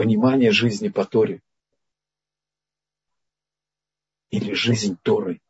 Понимание 0.02 0.50
жизни 0.50 0.88
по 0.88 1.04
Торе 1.04 1.40
или 4.30 4.52
жизнь 4.52 4.98
Торы. 5.00 5.40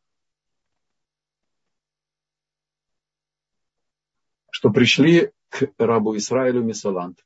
Что 4.50 4.68
пришли 4.68 5.32
к 5.48 5.72
рабу 5.78 6.18
Израилю 6.18 6.62
Мисалант. 6.62 7.24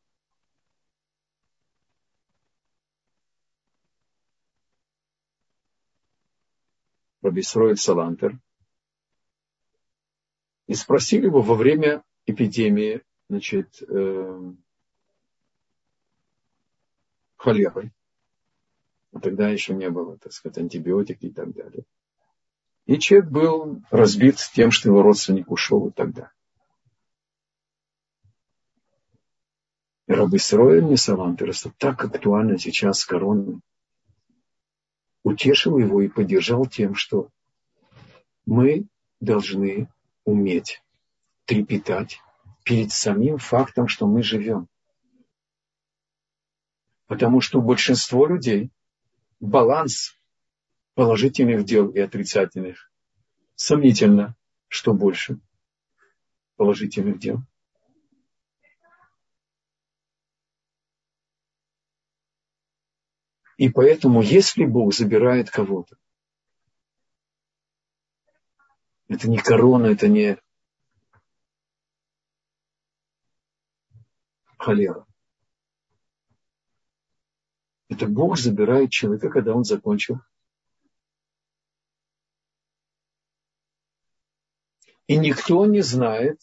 Раби 7.23 7.41
Исраиль 7.41 7.77
Салантер. 7.77 8.39
И 10.69 10.75
спросили 10.75 11.25
его 11.25 11.43
во 11.43 11.57
время 11.57 12.05
эпидемии, 12.25 13.03
значит, 13.29 13.83
э, 13.83 14.53
холерой. 17.47 17.93
Тогда 19.23 19.49
еще 19.49 19.73
не 19.73 19.89
было, 19.89 20.19
так 20.19 20.33
сказать, 20.33 20.59
антибиотики 20.59 21.27
и 21.27 21.33
так 21.33 21.55
далее. 21.55 21.85
И 22.87 22.99
человек 22.99 23.31
был 23.31 23.83
разбит 23.91 24.37
тем, 24.53 24.73
что 24.73 24.89
его 24.89 25.03
родственник 25.03 25.51
ушел 25.51 25.89
и 25.89 25.93
так 25.93 26.13
далее. 26.13 26.33
И 30.09 30.13
рабы 30.13 30.39
Сроя 30.39 30.83
Несалантерса 30.83 31.73
так 31.79 32.05
актуально 32.05 32.59
сейчас 32.59 32.99
с 32.99 33.07
короной 33.07 33.61
утешил 35.23 35.79
его 35.79 36.03
и 36.03 36.09
поддержал 36.09 36.67
тем, 36.67 36.95
что 36.95 37.29
мы 38.45 38.87
должны 39.21 39.89
уметь 40.25 40.83
трепетать 41.45 42.21
перед 42.65 42.93
самим 42.93 43.39
фактом, 43.39 43.89
что 43.89 44.07
мы 44.07 44.23
живем. 44.23 44.69
Потому 47.07 47.41
что 47.41 47.61
у 47.61 47.63
большинства 47.63 48.27
людей 48.27 48.71
баланс 49.41 50.17
положительных 50.95 51.65
дел 51.65 51.91
и 51.91 52.01
отрицательных. 52.01 52.91
Сомнительно, 53.55 54.35
что 54.69 54.93
больше 54.93 55.39
положительных 56.57 57.19
дел. 57.19 57.39
И 63.57 63.71
поэтому, 63.71 64.21
если 64.21 64.67
Бог 64.67 64.93
забирает 64.93 65.51
кого-то, 65.51 65.97
это 69.09 69.31
не 69.31 69.39
корона, 69.39 69.87
это 69.87 70.09
не 70.09 70.37
холера. 74.59 75.07
Это 77.89 78.07
Бог 78.07 78.39
забирает 78.39 78.91
человека, 78.91 79.31
когда 79.31 79.55
он 79.55 79.65
закончил. 79.65 80.21
И 85.07 85.17
никто 85.17 85.67
не 85.67 85.83
знает, 85.83 86.41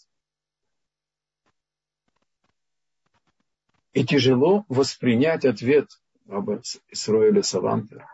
и 3.92 4.06
тяжело 4.06 4.66
воспринять 4.70 5.44
ответ 5.44 5.90
Раба 6.26 6.62
Исроэля 6.88 7.44
Саванта, 7.44 8.08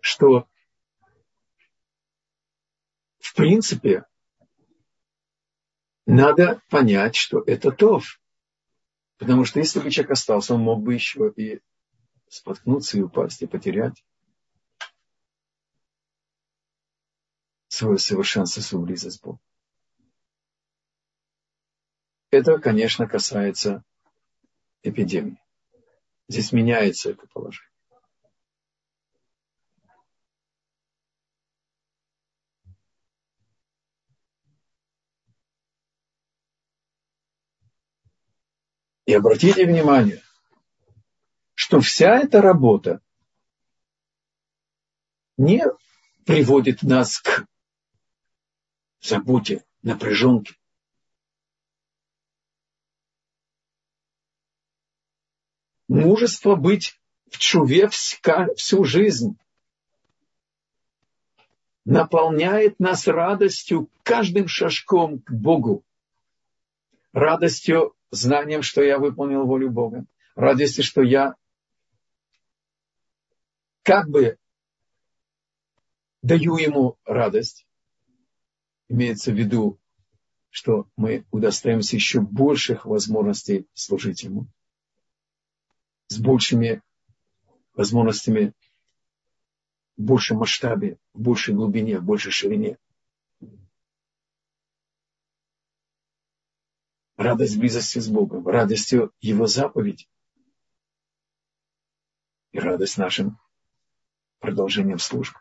что 0.00 0.48
в 3.18 3.34
принципе 3.34 4.06
надо 6.06 6.62
понять, 6.70 7.16
что 7.16 7.40
это 7.40 7.72
тов. 7.72 8.20
Потому 9.18 9.44
что 9.44 9.58
если 9.58 9.80
бы 9.80 9.90
человек 9.90 10.12
остался, 10.12 10.54
он 10.54 10.60
мог 10.62 10.82
бы 10.82 10.94
еще 10.94 11.32
и 11.36 11.60
споткнуться 12.30 12.96
и 12.96 13.02
упасть, 13.02 13.42
и 13.42 13.46
потерять 13.46 14.04
свое 17.68 17.98
совершенство, 17.98 18.60
свою 18.60 18.84
близость 18.84 19.18
с 19.18 19.20
Богом. 19.20 19.40
Это, 22.30 22.58
конечно, 22.58 23.08
касается 23.08 23.82
эпидемии. 24.82 25.42
Здесь 26.28 26.52
меняется 26.52 27.10
это 27.10 27.26
положение. 27.26 27.68
И 39.06 39.14
обратите 39.14 39.66
внимание, 39.66 40.22
что 41.70 41.78
вся 41.78 42.18
эта 42.18 42.42
работа 42.42 43.00
не 45.36 45.62
приводит 46.26 46.82
нас 46.82 47.20
к 47.20 47.46
заботе, 49.00 49.64
напряженке. 49.80 50.56
Мужество 55.86 56.56
быть 56.56 57.00
в 57.30 57.38
чуве 57.38 57.88
всю 57.88 58.82
жизнь 58.82 59.38
наполняет 61.84 62.80
нас 62.80 63.06
радостью 63.06 63.88
каждым 64.02 64.48
шажком 64.48 65.20
к 65.20 65.30
Богу. 65.30 65.84
Радостью, 67.12 67.94
знанием, 68.10 68.62
что 68.62 68.82
я 68.82 68.98
выполнил 68.98 69.46
волю 69.46 69.70
Бога. 69.70 70.04
Радостью, 70.34 70.82
что 70.82 71.02
я 71.02 71.36
как 73.82 74.08
бы 74.08 74.38
даю 76.22 76.56
ему 76.56 76.98
радость, 77.04 77.66
имеется 78.88 79.32
в 79.32 79.36
виду, 79.36 79.78
что 80.50 80.88
мы 80.96 81.24
удостаемся 81.30 81.96
еще 81.96 82.20
больших 82.20 82.84
возможностей 82.84 83.66
служить 83.72 84.22
ему, 84.24 84.46
с 86.08 86.18
большими 86.18 86.82
возможностями, 87.74 88.52
в 89.96 90.02
большем 90.02 90.38
масштабе, 90.38 90.98
в 91.14 91.20
большей 91.20 91.54
глубине, 91.54 91.98
в 91.98 92.04
большей 92.04 92.32
ширине. 92.32 92.78
Радость 97.16 97.58
близости 97.58 97.98
с 97.98 98.08
Богом, 98.08 98.48
радостью 98.48 99.12
Его 99.20 99.46
заповедь 99.46 100.08
и 102.52 102.58
радость 102.58 102.98
нашим 102.98 103.38
продолжением 104.40 104.98
службы. 104.98 105.38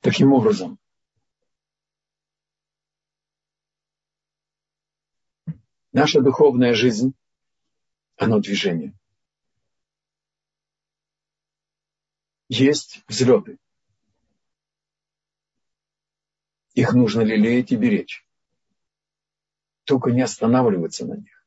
Таким 0.00 0.32
образом, 0.32 0.78
Наша 6.00 6.20
духовная 6.20 6.74
жизнь, 6.74 7.12
оно 8.16 8.38
движение. 8.38 8.96
Есть 12.48 13.02
взлеты. 13.08 13.58
Их 16.74 16.92
нужно 16.92 17.22
лелеять 17.22 17.72
и 17.72 17.76
беречь. 17.76 18.24
Только 19.82 20.12
не 20.12 20.22
останавливаться 20.22 21.04
на 21.04 21.14
них. 21.14 21.44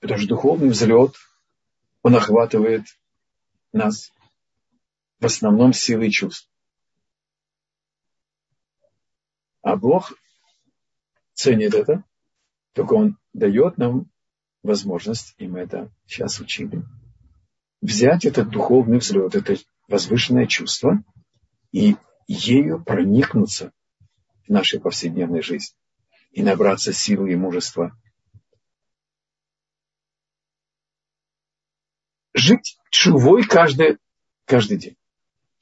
Потому 0.00 0.18
что 0.18 0.28
духовный 0.28 0.68
взлет, 0.68 1.14
он 2.02 2.16
охватывает 2.16 2.84
нас 3.72 4.12
в 5.20 5.24
основном 5.24 5.72
силой 5.72 6.10
чувств. 6.10 6.50
А 9.62 9.74
Бог 9.76 10.12
ценит 11.32 11.72
это, 11.72 12.04
только 12.72 12.94
Он 12.94 13.18
дает 13.32 13.78
нам 13.78 14.10
возможность, 14.62 15.34
и 15.38 15.46
мы 15.46 15.60
это 15.60 15.90
сейчас 16.06 16.40
учили, 16.40 16.82
взять 17.80 18.24
этот 18.24 18.50
духовный 18.50 18.98
взлет, 18.98 19.34
это 19.34 19.56
возвышенное 19.88 20.46
чувство, 20.46 21.02
и 21.72 21.96
ею 22.26 22.82
проникнуться 22.84 23.72
в 24.46 24.50
нашей 24.50 24.80
повседневной 24.80 25.42
жизни 25.42 25.76
и 26.32 26.42
набраться 26.42 26.92
силы 26.92 27.32
и 27.32 27.36
мужества. 27.36 27.96
Жить 32.34 32.78
чувой 32.90 33.44
каждый, 33.44 33.98
каждый 34.44 34.78
день. 34.78 34.96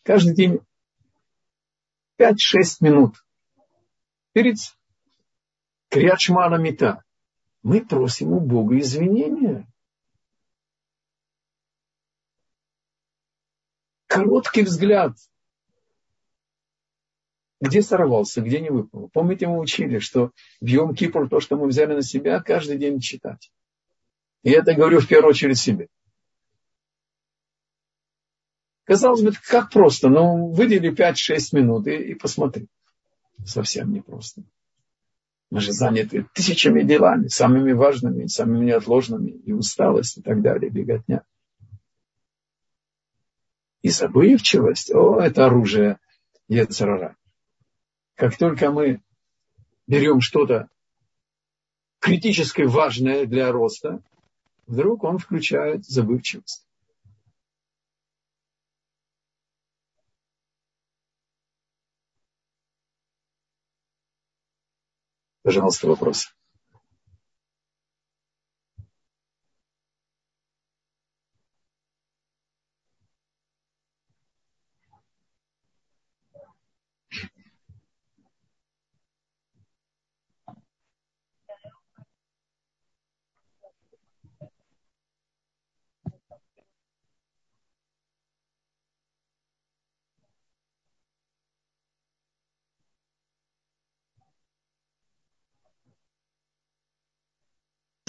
Каждый 0.02 0.34
день 0.34 0.60
5-6 2.18 2.34
минут 2.80 3.24
перед 4.32 4.56
Криачмана 5.88 6.56
Мита. 6.56 7.02
Мы 7.62 7.84
просим 7.84 8.32
у 8.32 8.40
Бога 8.40 8.78
извинения. 8.78 9.66
Короткий 14.06 14.62
взгляд. 14.62 15.16
Где 17.60 17.82
сорвался, 17.82 18.40
где 18.40 18.60
не 18.60 18.70
выполнил. 18.70 19.08
Помните, 19.08 19.48
мы 19.48 19.58
учили, 19.58 19.98
что 19.98 20.30
в 20.60 20.66
Йом 20.66 20.94
Кипр 20.94 21.28
то, 21.28 21.40
что 21.40 21.56
мы 21.56 21.66
взяли 21.66 21.94
на 21.94 22.02
себя, 22.02 22.40
каждый 22.40 22.78
день 22.78 23.00
читать. 23.00 23.50
И 24.44 24.50
это 24.50 24.74
говорю 24.74 25.00
в 25.00 25.08
первую 25.08 25.30
очередь 25.30 25.58
себе. 25.58 25.88
Казалось 28.84 29.22
бы, 29.22 29.32
как 29.32 29.70
просто, 29.70 30.08
но 30.08 30.46
выдели 30.46 30.90
5-6 30.90 31.48
минут 31.52 31.86
и, 31.88 31.96
и 31.96 32.14
посмотри. 32.14 32.68
Совсем 33.44 33.92
непросто. 33.92 34.44
Мы 35.50 35.60
же 35.60 35.72
заняты 35.72 36.26
тысячами 36.34 36.82
делами, 36.82 37.28
самыми 37.28 37.72
важными, 37.72 38.26
самыми 38.26 38.66
неотложными, 38.66 39.30
и 39.30 39.52
усталость, 39.52 40.18
и 40.18 40.22
так 40.22 40.42
далее, 40.42 40.70
беготня. 40.70 41.22
И 43.80 43.88
забывчивость, 43.88 44.94
о, 44.94 45.18
это 45.20 45.46
оружие 45.46 45.98
Ецарара. 46.48 47.16
Как 48.14 48.36
только 48.36 48.70
мы 48.70 49.00
берем 49.86 50.20
что-то 50.20 50.68
критически 51.98 52.62
важное 52.62 53.24
для 53.24 53.50
роста, 53.50 54.02
вдруг 54.66 55.04
он 55.04 55.18
включает 55.18 55.86
забывчивость. 55.86 56.67
Пожалуйста, 65.48 65.86
вопрос. 65.88 66.34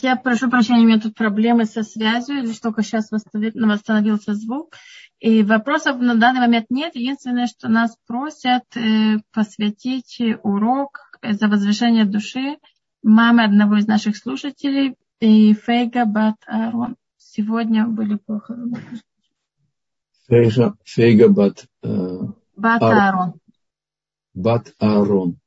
Я 0.02 0.16
прошу 0.16 0.50
прощения, 0.50 0.82
у 0.82 0.88
меня 0.88 1.00
тут 1.00 1.16
проблемы 1.16 1.66
со 1.66 1.84
связью, 1.84 2.42
лишь 2.42 2.60
только 2.60 2.84
сейчас 2.84 3.10
восстановился 3.12 4.34
звук. 4.34 4.76
И 5.20 5.44
вопросов 5.44 6.00
на 6.00 6.16
данный 6.16 6.40
момент 6.40 6.68
нет. 6.70 6.96
Единственное, 6.96 7.48
что 7.48 7.68
нас 7.68 7.98
просят 8.08 8.64
э, 8.76 9.18
посвятить 9.34 10.22
урок 10.44 11.10
за 11.22 11.48
возвышение 11.48 12.06
души 12.06 12.58
мамы 13.04 13.44
одного 13.44 13.78
из 13.78 13.88
наших 13.88 14.18
слушателей, 14.18 14.96
и 15.20 15.54
Фейга 15.54 16.06
Бат 16.06 16.38
Арон. 16.46 16.96
Сегодня 17.18 17.86
были 17.86 18.16
похороны. 18.16 18.78
Фейга, 20.28 20.76
Фейга 20.84 21.30
Бат, 21.30 21.66
э, 21.84 22.18
Бат 22.56 22.82
Арон. 22.82 23.34
Бат 24.34 24.74
Арон. 24.80 25.40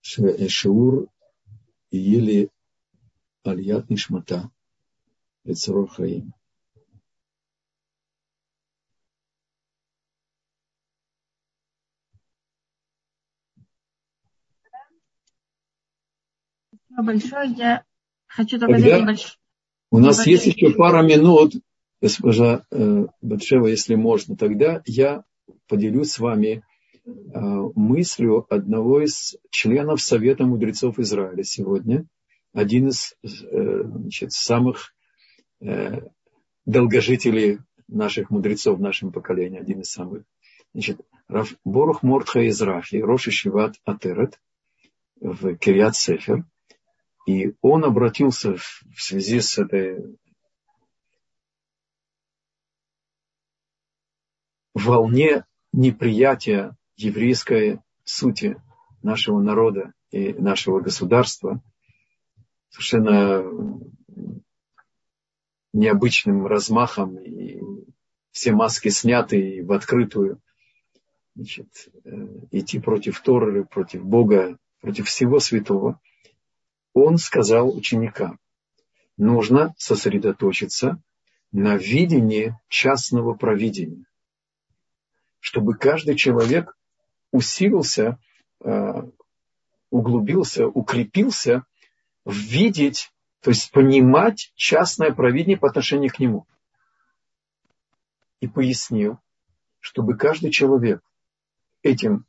Шиур 0.00 1.08
еле 1.90 2.48
Альят 3.48 3.88
Нишмата 3.90 4.50
Лецерор 5.44 5.88
большое. 17.02 17.54
Я 17.56 17.84
хочу 18.26 18.58
только 18.58 18.76
У 19.90 19.98
нас 19.98 20.18
небольшой... 20.18 20.32
есть 20.32 20.46
еще 20.46 20.74
пара 20.74 21.02
минут, 21.02 21.54
госпожа 22.00 22.64
э, 22.70 23.06
Батшева, 23.22 23.68
если 23.68 23.94
можно. 23.94 24.36
Тогда 24.36 24.82
я 24.84 25.24
поделюсь 25.68 26.10
с 26.10 26.18
вами 26.18 26.62
э, 27.06 27.10
мыслью 27.74 28.46
одного 28.50 29.00
из 29.02 29.36
членов 29.50 30.00
Совета 30.02 30.44
мудрецов 30.44 30.98
Израиля 30.98 31.42
сегодня 31.44 32.04
один 32.52 32.88
из 32.88 33.14
э, 33.22 33.82
значит, 33.84 34.32
самых 34.32 34.94
э, 35.60 36.00
долгожителей 36.64 37.58
наших 37.86 38.30
мудрецов 38.30 38.78
в 38.78 38.82
нашем 38.82 39.12
поколении, 39.12 39.60
один 39.60 39.80
из 39.80 39.90
самых. 39.90 40.24
Значит, 40.74 41.00
Борух 41.64 42.02
Мортха 42.02 42.46
Израхи, 42.48 42.96
Роши 42.96 43.30
Шиват 43.30 43.76
Атерет 43.84 44.40
в 45.20 45.56
Кириат 45.56 45.96
Сефер, 45.96 46.44
и 47.26 47.54
он 47.60 47.84
обратился 47.84 48.56
в 48.56 49.00
связи 49.00 49.40
с 49.40 49.58
этой 49.58 50.18
волне 54.74 55.44
неприятия 55.72 56.76
еврейской 56.96 57.80
сути 58.04 58.56
нашего 59.02 59.40
народа 59.40 59.92
и 60.10 60.32
нашего 60.32 60.80
государства– 60.80 61.62
совершенно 62.70 63.44
необычным 65.72 66.46
размахом, 66.46 67.18
и 67.18 67.60
все 68.30 68.52
маски 68.52 68.88
сняты 68.88 69.64
в 69.64 69.72
открытую. 69.72 70.40
Значит, 71.34 71.88
э, 72.04 72.10
идти 72.50 72.80
против 72.80 73.20
Торы, 73.20 73.64
против 73.64 74.04
Бога, 74.04 74.58
против 74.80 75.06
всего 75.06 75.38
святого. 75.38 76.00
Он 76.94 77.16
сказал 77.16 77.76
ученикам, 77.76 78.38
нужно 79.16 79.74
сосредоточиться 79.78 81.00
на 81.52 81.76
видении 81.76 82.58
частного 82.68 83.34
провидения, 83.34 84.04
чтобы 85.38 85.74
каждый 85.74 86.16
человек 86.16 86.76
усилился, 87.30 88.18
э, 88.64 89.02
углубился, 89.90 90.66
укрепился 90.66 91.64
видеть, 92.28 93.10
то 93.40 93.50
есть 93.50 93.70
понимать 93.72 94.52
частное 94.54 95.12
провидение 95.12 95.56
по 95.56 95.68
отношению 95.68 96.12
к 96.12 96.18
нему. 96.18 96.46
И 98.40 98.46
пояснил, 98.46 99.18
чтобы 99.80 100.16
каждый 100.16 100.50
человек 100.50 101.02
этим 101.82 102.26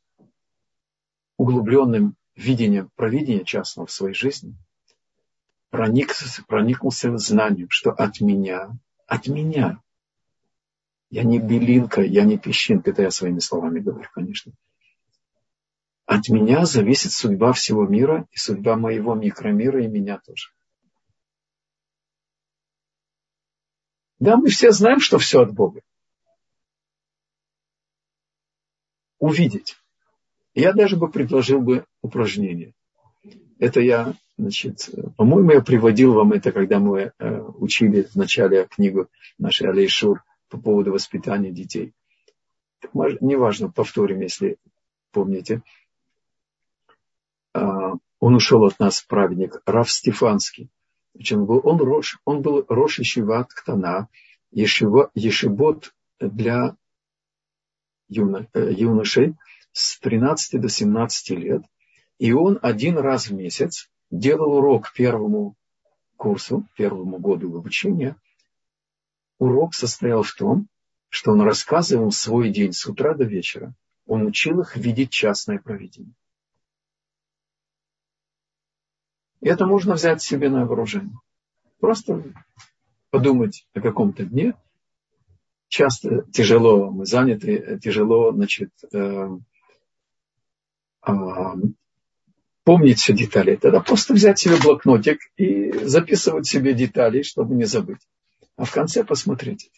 углубленным 1.38 2.16
видением 2.36 2.90
провидения 2.96 3.44
частного 3.44 3.88
в 3.88 3.92
своей 3.92 4.16
жизни 4.16 4.56
проникся, 5.70 6.44
проникнулся 6.46 7.16
знанием, 7.18 7.70
что 7.70 7.92
от 7.92 8.22
меня, 8.22 8.72
от 9.06 9.28
меня, 9.28 9.82
я 11.10 11.24
не 11.24 11.40
белинка, 11.40 12.02
я 12.02 12.24
не 12.24 12.38
песчинка, 12.38 12.92
это 12.92 13.04
я 13.04 13.12
своими 13.12 13.40
словами 13.40 13.80
говорю, 13.80 14.08
конечно, 14.14 14.54
от 16.10 16.28
меня 16.28 16.66
зависит 16.66 17.12
судьба 17.12 17.54
всего 17.54 17.86
мира 17.86 18.26
и 18.32 18.38
судьба 18.38 18.76
моего 18.76 19.14
микромира 19.14 19.84
и 19.84 19.88
меня 19.88 20.18
тоже. 20.18 20.50
Да, 24.18 24.36
мы 24.36 24.50
все 24.50 24.72
знаем, 24.72 25.02
что 25.02 25.20
все 25.20 25.42
от 25.42 25.54
Бога. 25.54 25.82
Увидеть. 29.20 29.78
Я 30.56 30.74
даже 30.74 30.98
бы 30.98 31.12
предложил 31.12 31.62
бы 31.62 31.86
упражнение. 32.02 32.74
Это 33.60 33.80
я, 33.80 34.16
значит, 34.36 34.90
по-моему, 35.16 35.52
я 35.52 35.62
приводил 35.62 36.14
вам 36.14 36.34
это, 36.34 36.52
когда 36.52 36.80
мы 36.80 37.12
э, 37.20 37.40
учили 37.40 38.02
в 38.02 38.16
начале 38.16 38.66
книгу 38.66 39.10
нашей 39.38 39.70
Алейшур 39.70 40.24
по 40.50 40.58
поводу 40.58 40.92
воспитания 40.92 41.52
детей. 41.52 41.94
Неважно, 42.94 43.70
повторим, 43.70 44.22
если 44.22 44.58
помните. 45.12 45.62
А, 47.60 47.94
он 48.20 48.36
ушел 48.36 48.64
от 48.66 48.80
нас, 48.80 49.02
праведник, 49.02 49.62
Раф 49.66 49.92
Стефанский. 49.92 50.70
Он 51.32 51.46
был, 51.46 51.60
он, 51.64 51.78
Рош, 51.80 52.20
он 52.24 52.42
был 52.42 52.66
Рош 52.70 53.00
Ешиват 53.00 53.52
Ктана, 53.52 54.08
Ешибот 54.52 55.94
для 56.20 56.76
юно, 58.08 58.48
э, 58.54 58.72
юношей 58.72 59.36
с 59.74 60.00
13 60.00 60.62
до 60.62 60.70
17 60.70 61.30
лет. 61.32 61.64
И 62.18 62.32
он 62.32 62.60
один 62.62 62.98
раз 62.98 63.28
в 63.28 63.34
месяц 63.34 63.90
делал 64.10 64.54
урок 64.54 64.94
первому 64.94 65.56
курсу, 66.16 66.66
первому 66.78 67.18
году 67.18 67.58
обучения. 67.58 68.16
Урок 69.38 69.74
состоял 69.74 70.24
в 70.24 70.34
том, 70.34 70.68
что 71.10 71.32
он 71.32 71.42
рассказывал 71.42 72.12
свой 72.12 72.50
день 72.52 72.72
с 72.72 72.86
утра 72.86 73.14
до 73.14 73.26
вечера. 73.26 73.74
Он 74.06 74.26
учил 74.26 74.62
их 74.62 74.78
видеть 74.78 75.12
частное 75.12 75.60
проведение. 75.60 76.14
И 79.42 79.48
это 79.48 79.66
можно 79.66 79.94
взять 79.94 80.22
себе 80.22 80.50
на 80.50 80.66
вооружение. 80.66 81.18
Просто 81.80 82.24
подумать 83.10 83.66
о 83.74 83.82
каком-то 83.82 84.26
дне. 84.26 84.54
Часто 85.68 86.26
тяжело, 86.32 86.90
мы 86.90 87.06
заняты, 87.06 87.80
тяжело, 87.82 88.32
значит, 88.32 88.72
э, 88.92 89.30
э, 91.08 91.14
помнить 92.64 93.00
все 93.00 93.14
детали. 93.14 93.56
Тогда 93.56 93.80
просто 93.80 94.14
взять 94.14 94.40
себе 94.40 94.58
блокнотик 94.58 95.20
и 95.38 95.72
записывать 95.86 96.48
себе 96.48 96.74
детали, 96.74 97.22
чтобы 97.22 97.56
не 97.56 97.66
забыть. 97.66 98.02
А 98.58 98.66
в 98.66 98.72
конце 98.72 99.04
посмотреть. 99.04 99.72